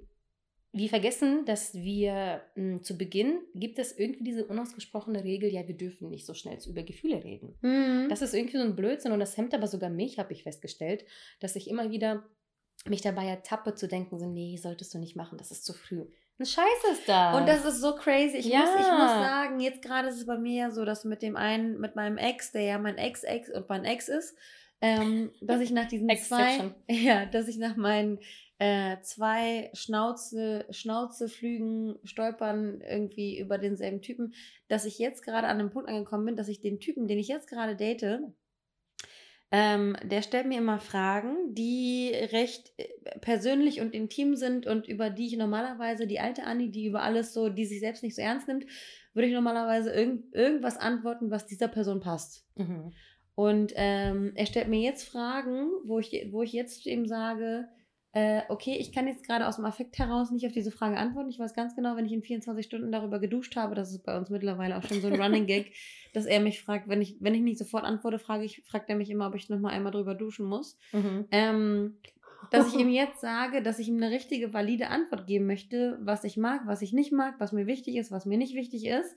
[0.78, 5.78] wir vergessen, dass wir mh, zu Beginn gibt es irgendwie diese unausgesprochene Regel, ja, wir
[5.78, 7.56] dürfen nicht so schnell über Gefühle reden.
[7.62, 8.08] Mhm.
[8.10, 11.06] Das ist irgendwie so ein Blödsinn und das hemmt aber sogar mich, habe ich festgestellt,
[11.40, 12.24] dass ich immer wieder
[12.88, 16.06] mich dabei ertappe zu denken, so, nee, solltest du nicht machen, das ist zu früh.
[16.38, 17.38] Ein Scheiß ist das.
[17.38, 18.36] Und das ist so crazy.
[18.38, 18.60] Ich, Ja.
[18.60, 21.38] muss, ich muss sagen, jetzt gerade ist es bei mir ja so, dass mit dem
[21.38, 24.36] einen, mit meinem Ex, der ja mein Ex-Ex und mein Ex ist,
[24.82, 28.20] ähm, dass ich nach diesen zwei, ja, dass ich nach meinen
[28.58, 34.34] äh, zwei Schnauze, Schnauzeflügen stolpern irgendwie über denselben Typen,
[34.68, 37.28] dass ich jetzt gerade an einem Punkt angekommen bin, dass ich den Typen, den ich
[37.28, 38.22] jetzt gerade date,
[39.52, 45.10] ähm, der stellt mir immer Fragen, die recht äh, persönlich und intim sind und über
[45.10, 48.22] die ich normalerweise, die alte Anni, die über alles so, die sich selbst nicht so
[48.22, 48.66] ernst nimmt,
[49.14, 52.46] würde ich normalerweise irgend, irgendwas antworten, was dieser Person passt.
[52.56, 52.92] Mhm.
[53.36, 57.68] Und ähm, er stellt mir jetzt Fragen, wo ich, wo ich jetzt ihm sage,
[58.16, 61.30] äh, okay, ich kann jetzt gerade aus dem Affekt heraus nicht auf diese Frage antworten.
[61.30, 64.18] Ich weiß ganz genau, wenn ich in 24 Stunden darüber geduscht habe, das ist bei
[64.18, 65.74] uns mittlerweile auch schon so ein Running Gag,
[66.14, 68.96] dass er mich fragt, wenn ich, wenn ich nicht sofort antworte, frage ich, fragt er
[68.96, 70.80] mich immer, ob ich noch mal einmal drüber duschen muss.
[70.94, 71.26] Mhm.
[71.32, 71.98] Ähm,
[72.52, 76.24] dass ich ihm jetzt sage, dass ich ihm eine richtige, valide Antwort geben möchte, was
[76.24, 79.14] ich mag, was ich nicht mag, was mir wichtig ist, was mir nicht wichtig ist.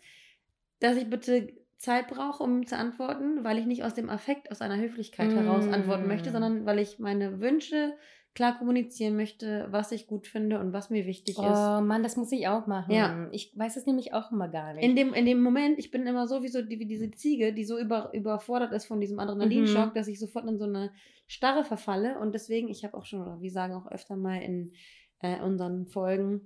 [0.80, 4.61] Dass ich bitte Zeit brauche, um zu antworten, weil ich nicht aus dem Affekt, aus
[4.61, 5.74] einer Höflichkeit heraus Mm.
[5.74, 7.94] antworten möchte, sondern weil ich meine Wünsche
[8.34, 11.44] klar kommunizieren möchte, was ich gut finde und was mir wichtig ist.
[11.44, 12.92] Oh Mann, das muss ich auch machen.
[12.92, 13.28] Ja.
[13.32, 14.84] Ich weiß es nämlich auch immer gar nicht.
[14.84, 17.52] In dem, in dem Moment, ich bin immer so wie, so die, wie diese Ziege,
[17.52, 19.94] die so über, überfordert ist von diesem Adrenalinschock, Mhm.
[19.94, 20.92] dass ich sofort in so eine
[21.26, 22.18] Starre verfalle.
[22.20, 24.72] Und deswegen, ich habe auch schon, oder wir sagen auch öfter mal in
[25.20, 26.42] äh, unseren Folgen,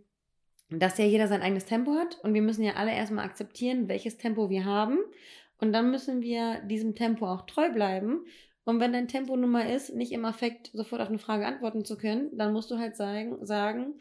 [0.70, 2.18] dass ja jeder sein eigenes Tempo hat.
[2.22, 4.98] Und wir müssen ja alle erstmal akzeptieren, welches Tempo wir haben.
[5.60, 8.24] Und dann müssen wir diesem Tempo auch treu bleiben.
[8.64, 11.84] Und wenn dein Tempo nun mal ist, nicht im Affekt sofort auf eine Frage antworten
[11.84, 13.94] zu können, dann musst du halt sagen, sagen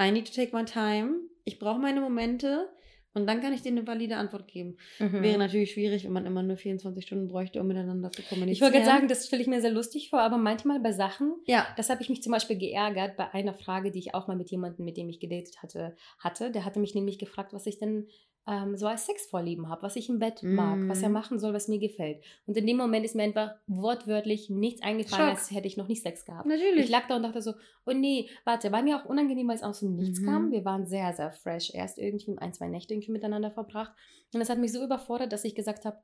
[0.00, 1.20] I need to take my time.
[1.44, 2.68] Ich brauche meine Momente.
[3.14, 4.76] Und dann kann ich dir eine valide Antwort geben.
[5.00, 5.22] Mhm.
[5.22, 8.52] Wäre natürlich schwierig, wenn man immer nur 24 Stunden bräuchte, um miteinander zu kommunizieren.
[8.52, 11.66] Ich wollte sagen, das stelle ich mir sehr lustig vor, aber manchmal bei Sachen, ja.
[11.76, 14.50] das habe ich mich zum Beispiel geärgert bei einer Frage, die ich auch mal mit
[14.50, 16.52] jemandem, mit dem ich gedatet hatte, hatte.
[16.52, 18.08] Der hatte mich nämlich gefragt, was ich denn
[18.50, 21.12] ähm, so als Sexvorlieben habe, was ich im Bett mag, was er Mm.
[21.12, 22.24] machen soll, was mir gefällt.
[22.46, 25.36] Und in dem Moment ist mir einfach wortwörtlich nichts eingefallen, Schock.
[25.38, 26.46] als hätte ich noch nicht Sex gehabt.
[26.46, 26.84] Natürlich.
[26.84, 27.52] Ich lag da und dachte so,
[27.86, 30.26] oh nee, warte, war mir auch unangenehm, weil es aus dem Nichts Mhm.
[30.26, 30.50] kam.
[30.50, 31.72] Wir waren sehr, sehr fresh.
[31.74, 33.92] Erst irgendwie ein, zwei Nächte irgendwie miteinander verbracht.
[34.32, 35.98] Und das hat mich so überfordert, dass ich gesagt habe,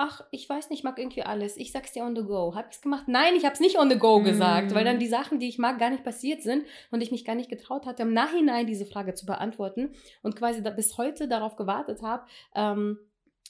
[0.00, 1.56] ach, ich weiß nicht, ich mag irgendwie alles.
[1.56, 2.54] Ich sag's dir on the go.
[2.54, 3.04] Hab ich's gemacht?
[3.08, 4.74] Nein, ich hab's nicht on the go gesagt, Mhm.
[4.76, 7.34] weil dann die Sachen, die ich mag, gar nicht passiert sind und ich mich gar
[7.34, 12.00] nicht getraut hatte, im Nachhinein diese Frage zu beantworten und quasi bis heute darauf gewartet
[12.02, 12.98] habe, ähm,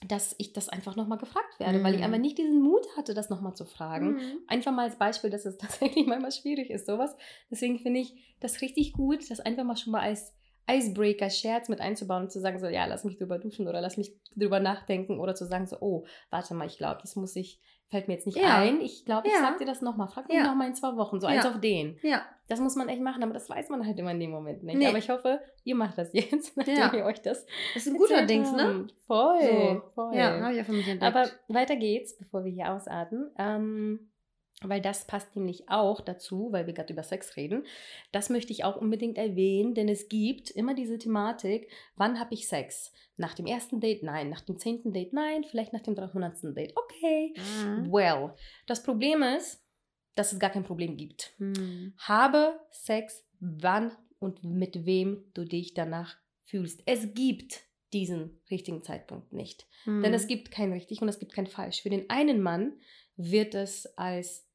[0.07, 2.05] dass ich das einfach nochmal gefragt werde, weil ich Mhm.
[2.07, 4.39] einfach nicht diesen Mut hatte, das nochmal zu fragen Mhm.
[4.47, 5.59] einfach mal als Beispiel, dass es
[5.97, 7.15] tatsächlich manchmal schwierig ist, sowas.
[7.51, 10.33] Deswegen finde ich das richtig gut, das einfach mal schon mal als
[10.71, 13.97] Icebreaker, Scherz mit einzubauen und zu sagen, so, ja, lass mich drüber duschen oder lass
[13.97, 17.61] mich drüber nachdenken oder zu sagen, so, oh, warte mal, ich glaube, das muss ich,
[17.91, 18.59] fällt mir jetzt nicht Ja.
[18.59, 18.81] ein.
[18.83, 19.41] Ich glaube, ich Ja.
[19.41, 20.09] sag dir das nochmal.
[20.09, 20.45] Frag mich Ja.
[20.45, 21.33] nochmal in zwei Wochen, so Ja.
[21.35, 21.99] eins auf den.
[22.03, 22.23] Ja.
[22.49, 24.77] Das muss man echt machen, aber das weiß man halt immer in dem Moment nicht.
[24.79, 24.87] Nee.
[24.87, 26.95] Aber ich hoffe, ihr macht das jetzt, nachdem Ja.
[26.95, 28.87] ihr euch das Das ist ein guter Dings, ne?
[29.07, 29.83] Voll, So.
[29.95, 30.15] voll.
[30.15, 31.15] Ja, habe ich auch für mich entdeckt.
[31.17, 33.31] Aber weiter geht's, bevor wir hier ausarten.
[33.39, 34.11] Ähm,
[34.63, 37.65] weil das passt nämlich auch dazu, weil wir gerade über Sex reden.
[38.11, 42.49] Das möchte ich auch unbedingt erwähnen, denn es gibt immer diese Thematik, wann habe ich
[42.49, 42.93] Sex?
[43.17, 44.03] Nach dem ersten Date?
[44.03, 44.31] Nein.
[44.31, 45.13] Nach dem zehnten Date?
[45.13, 45.45] Nein.
[45.45, 46.57] Vielleicht nach dem 300.
[46.57, 46.73] Date?
[46.77, 47.35] Okay.
[47.37, 47.93] Mhm.
[47.93, 48.35] Well,
[48.67, 49.65] das Problem ist,
[50.15, 51.35] dass es gar kein Problem gibt.
[51.39, 51.95] Mhm.
[51.99, 56.83] Habe Sex, wann und mit wem du dich danach fühlst.
[56.87, 59.67] Es gibt diesen richtigen Zeitpunkt nicht.
[59.85, 60.03] Mhm.
[60.03, 61.83] Denn es gibt kein richtig und es gibt kein falsch.
[61.83, 62.79] Für den einen Mann
[63.17, 64.48] wird es als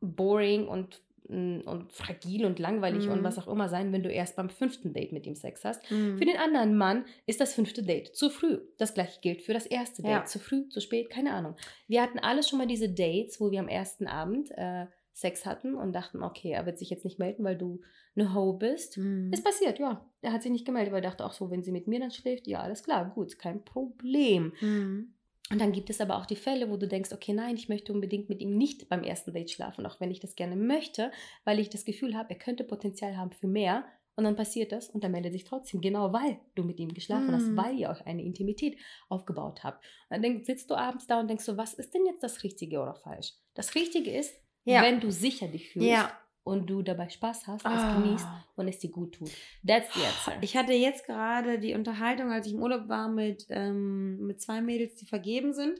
[0.00, 3.24] boring und, mm, und fragil und langweilig und Mhm.
[3.24, 5.90] was auch immer sein, wenn du erst beim fünften Date mit ihm Sex hast.
[5.90, 6.18] Mhm.
[6.18, 8.60] Für den anderen Mann ist das fünfte Date zu früh.
[8.78, 10.10] Das gleiche gilt für das erste Date.
[10.10, 10.24] Ja.
[10.24, 11.56] Zu früh, zu spät, keine Ahnung.
[11.88, 15.74] Wir hatten alle schon mal diese Dates, wo wir am ersten Abend äh, Sex hatten
[15.74, 17.80] und dachten, okay, er wird sich jetzt nicht melden, weil du
[18.14, 18.98] eine Ho bist.
[18.98, 19.32] Mhm.
[19.32, 20.06] Ist passiert, ja.
[20.20, 22.10] Er hat sich nicht gemeldet, weil er dachte, ach so, wenn sie mit mir dann
[22.10, 24.52] schläft, ja, alles klar, gut, kein Problem.
[24.60, 25.14] Mhm.
[25.50, 27.92] Und dann gibt es aber auch die Fälle, wo du denkst, okay, nein, ich möchte
[27.92, 31.12] unbedingt mit ihm nicht beim ersten Date schlafen, auch wenn ich das gerne möchte,
[31.44, 33.84] weil ich das Gefühl habe, er könnte Potenzial haben für mehr.
[34.16, 37.32] Und dann passiert das und er meldet sich trotzdem, genau weil du mit ihm geschlafen
[37.32, 37.56] hast, Mhm.
[37.58, 38.78] weil ihr euch eine Intimität
[39.10, 39.84] aufgebaut habt.
[40.08, 42.80] Und dann sitzt du abends da und denkst so, was ist denn jetzt das Richtige
[42.80, 43.34] oder falsch?
[43.54, 44.82] Das Richtige ist, Ja.
[44.82, 46.18] wenn du sicher dich fühlst Ja.
[46.46, 47.94] Und du dabei Spaß hast, es Ah.
[47.96, 49.30] genießt und es dir gut tut.
[49.66, 50.32] That's the answer.
[50.42, 54.60] Ich hatte jetzt gerade die Unterhaltung, als ich im Urlaub war mit, ähm, mit zwei
[54.62, 55.78] Mädels, die vergeben sind.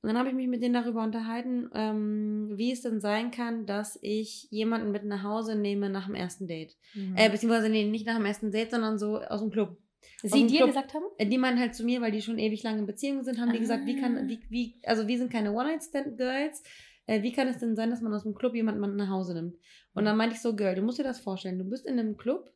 [0.00, 3.66] Und dann habe ich mich mit denen darüber unterhalten, ähm, wie es denn sein kann,
[3.66, 6.76] dass ich jemanden mit nach Hause nehme nach dem ersten Date.
[6.94, 7.14] Mhm.
[7.16, 9.76] Äh, beziehungsweise nee, nicht nach dem ersten Date, sondern so aus dem Club.
[10.22, 10.68] Sie dir Club.
[10.70, 11.04] gesagt haben?
[11.18, 13.52] Äh, Die meinen halt zu mir, weil die schon ewig lange in Beziehungen sind, haben
[13.52, 14.00] die gesagt, wie Ah.
[14.00, 16.62] kann, wie, wie, also wir sind keine One-Night-Stand-Girls.
[17.06, 19.56] Äh, wie kann es denn sein, dass man aus dem Club jemanden nach Hause nimmt?
[19.98, 21.58] Und dann meinte ich so, Girl, du musst dir das vorstellen.
[21.58, 22.52] Du bist in einem Club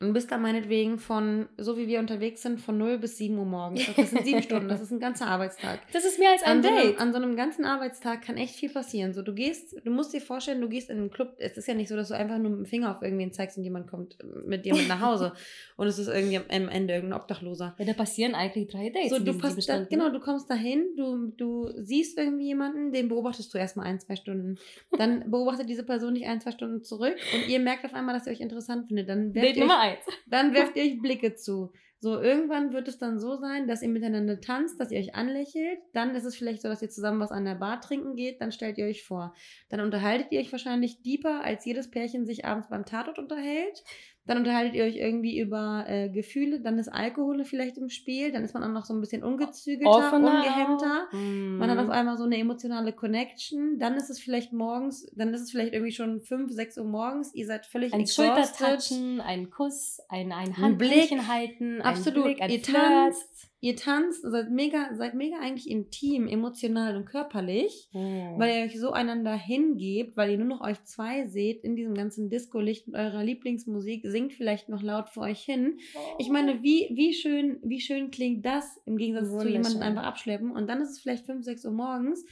[0.00, 3.44] und bist da meinetwegen von, so wie wir unterwegs sind, von 0 bis 7 Uhr
[3.44, 3.84] morgens.
[3.96, 5.80] Das sind sieben Stunden, das ist ein ganzer Arbeitstag.
[5.92, 7.00] Das ist mehr als ein An so, einem, Date.
[7.00, 9.12] an so einem ganzen Arbeitstag kann echt viel passieren.
[9.12, 11.34] So, du gehst, du musst dir vorstellen, du gehst in einen Club.
[11.38, 13.58] Es ist ja nicht so, dass du einfach nur mit dem Finger auf irgendwen zeigst
[13.58, 15.32] und jemand kommt mit dir mit nach Hause.
[15.76, 17.74] und es ist irgendwie am Ende irgendein Obdachloser.
[17.76, 19.10] Ja, da passieren eigentlich drei Dates.
[19.10, 23.52] So, du passt da, genau, du kommst dahin, du, du siehst irgendwie jemanden, den beobachtest
[23.52, 24.58] du erstmal ein, zwei Stunden.
[24.96, 28.28] Dann beobachtet diese Person dich ein, zwei Stunden zurück und ihr merkt auf einmal, dass
[28.28, 29.08] ihr euch interessant findet.
[29.08, 30.04] Dann werft, Date Nummer eins.
[30.26, 31.72] dann werft ihr euch Blicke zu.
[32.00, 35.80] So, irgendwann wird es dann so sein, dass ihr miteinander tanzt, dass ihr euch anlächelt.
[35.94, 38.40] Dann ist es vielleicht so, dass ihr zusammen was an der Bar trinken geht.
[38.40, 39.34] Dann stellt ihr euch vor.
[39.68, 43.82] Dann unterhaltet ihr euch wahrscheinlich deeper, als jedes Pärchen sich abends beim Tatort unterhält.
[44.28, 46.60] Dann unterhaltet ihr euch irgendwie über äh, Gefühle.
[46.60, 48.30] Dann ist Alkohol vielleicht im Spiel.
[48.30, 51.08] Dann ist man auch noch so ein bisschen ungezügelter, Offener ungehemmter.
[51.12, 51.56] Mhm.
[51.56, 53.78] Man hat auf einmal so eine emotionale Connection.
[53.78, 57.34] Dann ist es vielleicht morgens, dann ist es vielleicht irgendwie schon 5, 6 Uhr morgens.
[57.34, 58.06] Ihr seid völlig ein.
[58.06, 61.10] Schultertatschen, ein Kuss, ein, ein Ein Blick.
[61.10, 62.18] Handhändchen halten, Absolut.
[62.18, 62.76] ein Blick, ein ihr Flirt.
[62.76, 68.34] tanzt, ihr tanzt, seid mega, seid mega eigentlich intim, emotional und körperlich, Mhm.
[68.38, 71.94] weil ihr euch so einander hingebt, weil ihr nur noch euch zwei seht in diesem
[71.94, 75.78] ganzen Disco-Licht mit eurer Lieblingsmusik, singt vielleicht noch laut vor euch hin.
[76.18, 80.52] Ich meine, wie, wie, schön, wie schön klingt das im Gegensatz zu jemandem einfach abschleppen
[80.52, 82.24] und dann ist es vielleicht 5, 6 Uhr morgens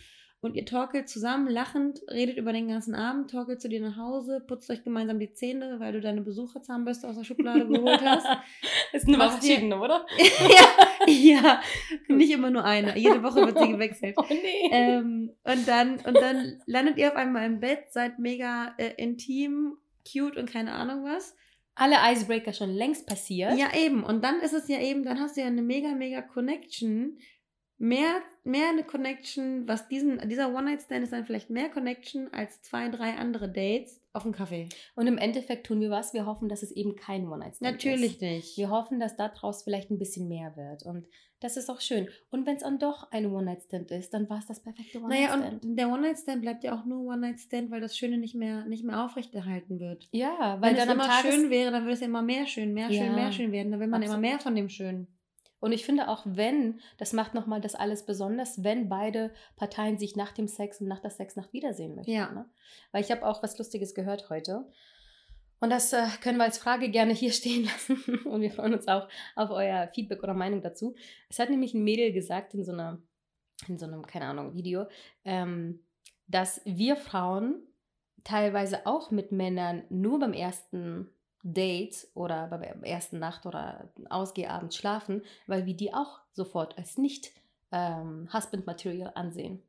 [0.43, 4.45] und ihr torkelt zusammen, lachend, redet über den ganzen Abend, torkelt zu dir nach Hause,
[4.47, 8.27] putzt euch gemeinsam die Zähne, weil du deine Besucherzahnbürste aus der Schublade geholt hast.
[9.07, 10.07] Macht ihr- verschiedene, oder?
[10.49, 11.61] ja, ja,
[12.09, 12.97] nicht immer nur eine.
[12.99, 14.15] Jede Woche wird sie gewechselt.
[14.19, 14.69] Oh nee.
[14.73, 19.77] Ähm, und, dann, und dann landet ihr auf einmal im Bett, seid mega äh, intim,
[20.11, 21.35] cute und keine Ahnung was.
[21.75, 23.57] alle Icebreaker schon längst passiert.
[23.59, 24.03] Ja, eben.
[24.03, 27.19] Und dann ist es ja eben, dann hast du ja eine mega, mega Connection.
[27.79, 32.89] Mehr, mehr eine Connection, was diesen, dieser One-Night-Stand ist dann vielleicht mehr Connection als zwei,
[32.89, 34.69] drei andere Dates auf dem Kaffee.
[34.95, 36.15] Und im Endeffekt tun wir was?
[36.15, 37.85] Wir hoffen, dass es eben kein One-Night-Stand ist.
[37.85, 38.57] Natürlich nicht.
[38.57, 40.85] Wir hoffen, dass daraus vielleicht ein bisschen mehr wird.
[40.85, 41.07] Und
[41.41, 42.09] das ist auch schön.
[42.31, 45.65] Und wenn es dann doch ein One-Night-Stand ist, dann war es das perfekte Naja, One-Night-Stand.
[45.67, 49.05] und der One-Night-Stand bleibt ja auch nur One-Night-Stand, weil das Schöne nicht mehr, nicht mehr
[49.05, 50.09] aufrechterhalten wird.
[50.13, 52.47] ja, weil Wenn dann es immer Tages schön wäre, dann würde es ja immer mehr
[52.47, 53.71] schön, mehr schön, Ja, mehr schön werden.
[53.71, 54.31] Dann will man immer absolut.
[54.31, 55.09] mehr von dem Schönen.
[55.59, 60.15] Und ich finde auch, wenn, das macht nochmal das alles besonders, wenn beide Parteien sich
[60.17, 62.13] nach dem Sex und nach der Sexnacht wiedersehen möchten.
[62.13, 62.31] Ja.
[62.31, 62.49] Ne?
[62.93, 64.67] Weil ich habe auch was Lustiges gehört heute.
[65.59, 67.97] Und das äh, können wir als Frage gerne hier stehen lassen.
[68.27, 70.95] Und wir freuen uns auch auf euer Feedback oder Meinung dazu.
[71.31, 73.01] Es hat nämlich ein Mädel gesagt in so einer,
[73.67, 74.87] in so einem, keine Ahnung, Video,
[75.25, 75.81] ähm,
[76.27, 77.67] dass wir Frauen
[78.23, 81.09] teilweise auch mit Männern nur beim ersten
[81.47, 86.99] Date oder bei der ersten Nacht oder Ausgehabend schlafen, weil wir die auch sofort als
[86.99, 87.31] nicht
[87.71, 89.63] ähm, Husband Material ansehen.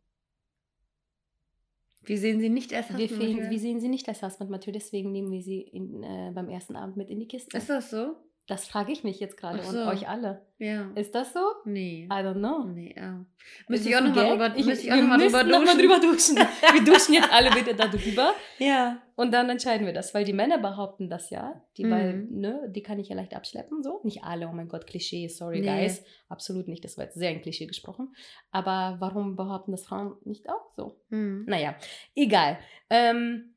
[2.04, 5.12] Wir sehen sie nicht erst Wir, fehlen, wir sehen sie nicht als Husband Material, deswegen
[5.12, 7.56] nehmen wir sie in, äh, beim ersten Abend mit in die Kiste.
[7.56, 8.16] Ist das so?
[8.48, 9.86] Das frage ich mich jetzt gerade Ach und so.
[9.88, 10.42] euch alle.
[10.58, 10.90] Ja.
[10.96, 11.40] Ist das so?
[11.66, 12.06] Nee.
[12.06, 12.64] I don't know.
[12.64, 13.26] Nee, ja.
[13.68, 15.66] Müsste ich auch nochmal drüber, Ich- müsste ich auch wir noch mal drüber müssen noch
[15.66, 15.80] mal duschen.
[15.80, 16.36] drüber duschen.
[16.74, 18.34] Wir duschen jetzt alle bitte darüber.
[18.58, 19.02] Ja.
[19.18, 21.62] Und dann entscheiden wir das, weil die Männer behaupten das ja.
[21.76, 22.40] Die, weil, Mhm.
[22.40, 24.00] ne, die kann ich ja leicht abschleppen, so.
[24.04, 25.68] Nicht alle, oh mein Gott, Klischee, sorry, Nee.
[25.68, 26.04] guys.
[26.30, 28.16] Absolut nicht, das war jetzt sehr ein Klischee gesprochen.
[28.52, 30.96] Aber warum behaupten das Frauen nicht auch so?
[31.10, 31.44] Mhm.
[31.48, 31.76] Naja,
[32.16, 32.60] egal.
[32.90, 33.54] Ähm,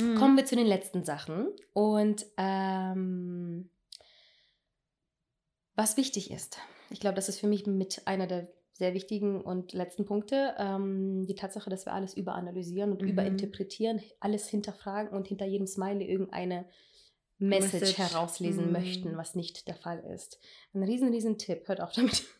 [0.00, 0.16] Mhm.
[0.16, 1.46] Kommen wir zu den letzten Sachen.
[1.72, 3.70] Und ähm,
[5.76, 6.58] was wichtig ist,
[6.90, 11.24] ich glaube, das ist für mich mit einer der sehr wichtigen und letzten Punkte, ähm,
[11.26, 13.08] die Tatsache, dass wir alles überanalysieren und Mhm.
[13.08, 16.64] überinterpretieren, alles hinterfragen und hinter jedem Smiley irgendeine
[17.38, 17.98] Message, Message.
[17.98, 18.72] herauslesen Mhm.
[18.72, 20.38] möchten, was nicht der Fall ist.
[20.72, 22.24] Ein riesen, riesen Tipp, hört auf damit.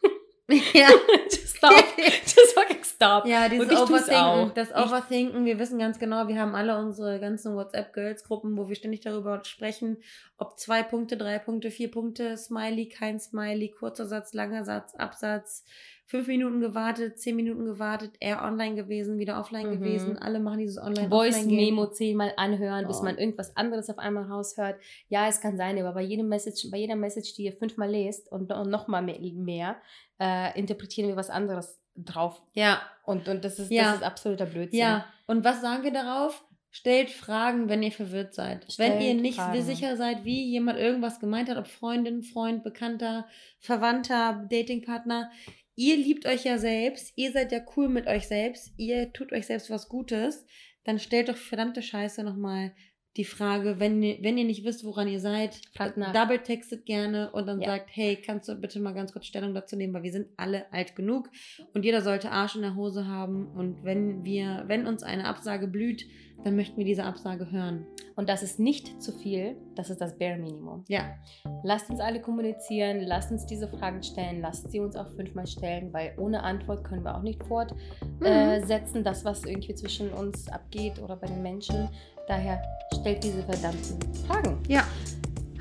[0.74, 0.90] Ja.
[1.30, 1.72] Just stop.
[1.96, 3.26] Just fucking stop.
[3.26, 4.52] Ja, dieses Und Overthinken.
[4.54, 9.00] Das Overthinken, wir wissen ganz genau, wir haben alle unsere ganzen WhatsApp-Girls-Gruppen, wo wir ständig
[9.00, 9.98] darüber sprechen,
[10.38, 15.64] ob zwei Punkte, drei Punkte, vier Punkte, Smiley, kein Smiley, kurzer Satz, langer Satz, Absatz,
[16.06, 19.78] fünf Minuten gewartet, zehn Minuten gewartet, eher online gewesen, wieder offline Mhm.
[19.78, 20.18] gewesen.
[20.18, 21.46] Alle machen dieses online Voice.
[21.46, 23.04] Memo zehnmal anhören, bis Oh.
[23.04, 24.76] man irgendwas anderes auf einmal raushört.
[25.08, 28.30] Ja, es kann sein, aber bei jedem Message, bei jeder Message, die ihr fünfmal lest
[28.30, 29.76] und, und noch mal mehr, mehr
[30.20, 32.42] äh, interpretieren wir was anderes drauf.
[32.52, 33.84] Ja, Und, und das, ist, Ja.
[33.84, 34.78] das ist absoluter Blödsinn.
[34.80, 36.44] Ja, und was sagen wir darauf?
[36.70, 38.62] Stellt Fragen, wenn ihr verwirrt seid.
[38.62, 39.62] wenn Stellt ihr nicht Fragen.
[39.62, 43.28] sicher seid, wie jemand irgendwas gemeint hat, ob Freundin, Freund, Bekannter,
[43.60, 45.30] Verwandter, Datingpartner.
[45.76, 49.46] Ihr liebt euch ja selbst, ihr seid ja cool mit euch selbst, ihr tut euch
[49.46, 50.46] selbst was Gutes,
[50.84, 52.74] dann stellt doch verdammte Scheiße nochmal
[53.16, 55.60] die Frage, wenn ihr, wenn ihr nicht wisst, woran ihr seid,
[55.96, 56.12] nach.
[56.12, 57.68] double textet gerne und dann Ja.
[57.70, 60.72] sagt, hey, kannst du bitte mal ganz kurz Stellung dazu nehmen, weil wir sind alle
[60.72, 61.30] alt genug
[61.74, 65.68] und jeder sollte Arsch in der Hose haben und wenn wir, wenn uns eine Absage
[65.68, 66.06] blüht,
[66.42, 67.86] dann möchten wir diese Absage hören.
[68.16, 70.84] Und das ist nicht zu viel, das ist das Bare Minimum.
[70.88, 71.14] Ja,
[71.62, 75.92] Lasst uns alle kommunizieren, lasst uns diese Fragen stellen, lasst sie uns auch fünfmal stellen,
[75.92, 77.80] weil ohne Antwort können wir auch nicht fortsetzen,
[78.24, 78.64] äh, Mhm.
[78.66, 81.88] setzen, das, was irgendwie zwischen uns abgeht oder bei den Menschen.
[82.26, 82.62] Daher
[83.00, 84.58] stellt diese verdammten Fragen.
[84.68, 84.84] ja,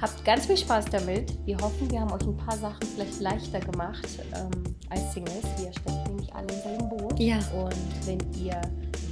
[0.03, 1.33] Habt ganz viel Spaß damit.
[1.45, 5.45] Wir hoffen, wir haben euch ein paar Sachen vielleicht leichter gemacht ähm, als Singles.
[5.57, 7.17] Wir stecken nämlich alle im selben Boot.
[7.21, 7.37] ja.
[7.55, 7.73] Und
[8.05, 8.59] wenn ihr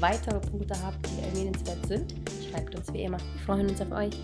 [0.01, 2.13] weitere Punkte habt, die erwähnenswert sind,
[2.49, 3.17] schreibt uns wie immer.
[3.19, 4.17] Wir freuen uns auf euch.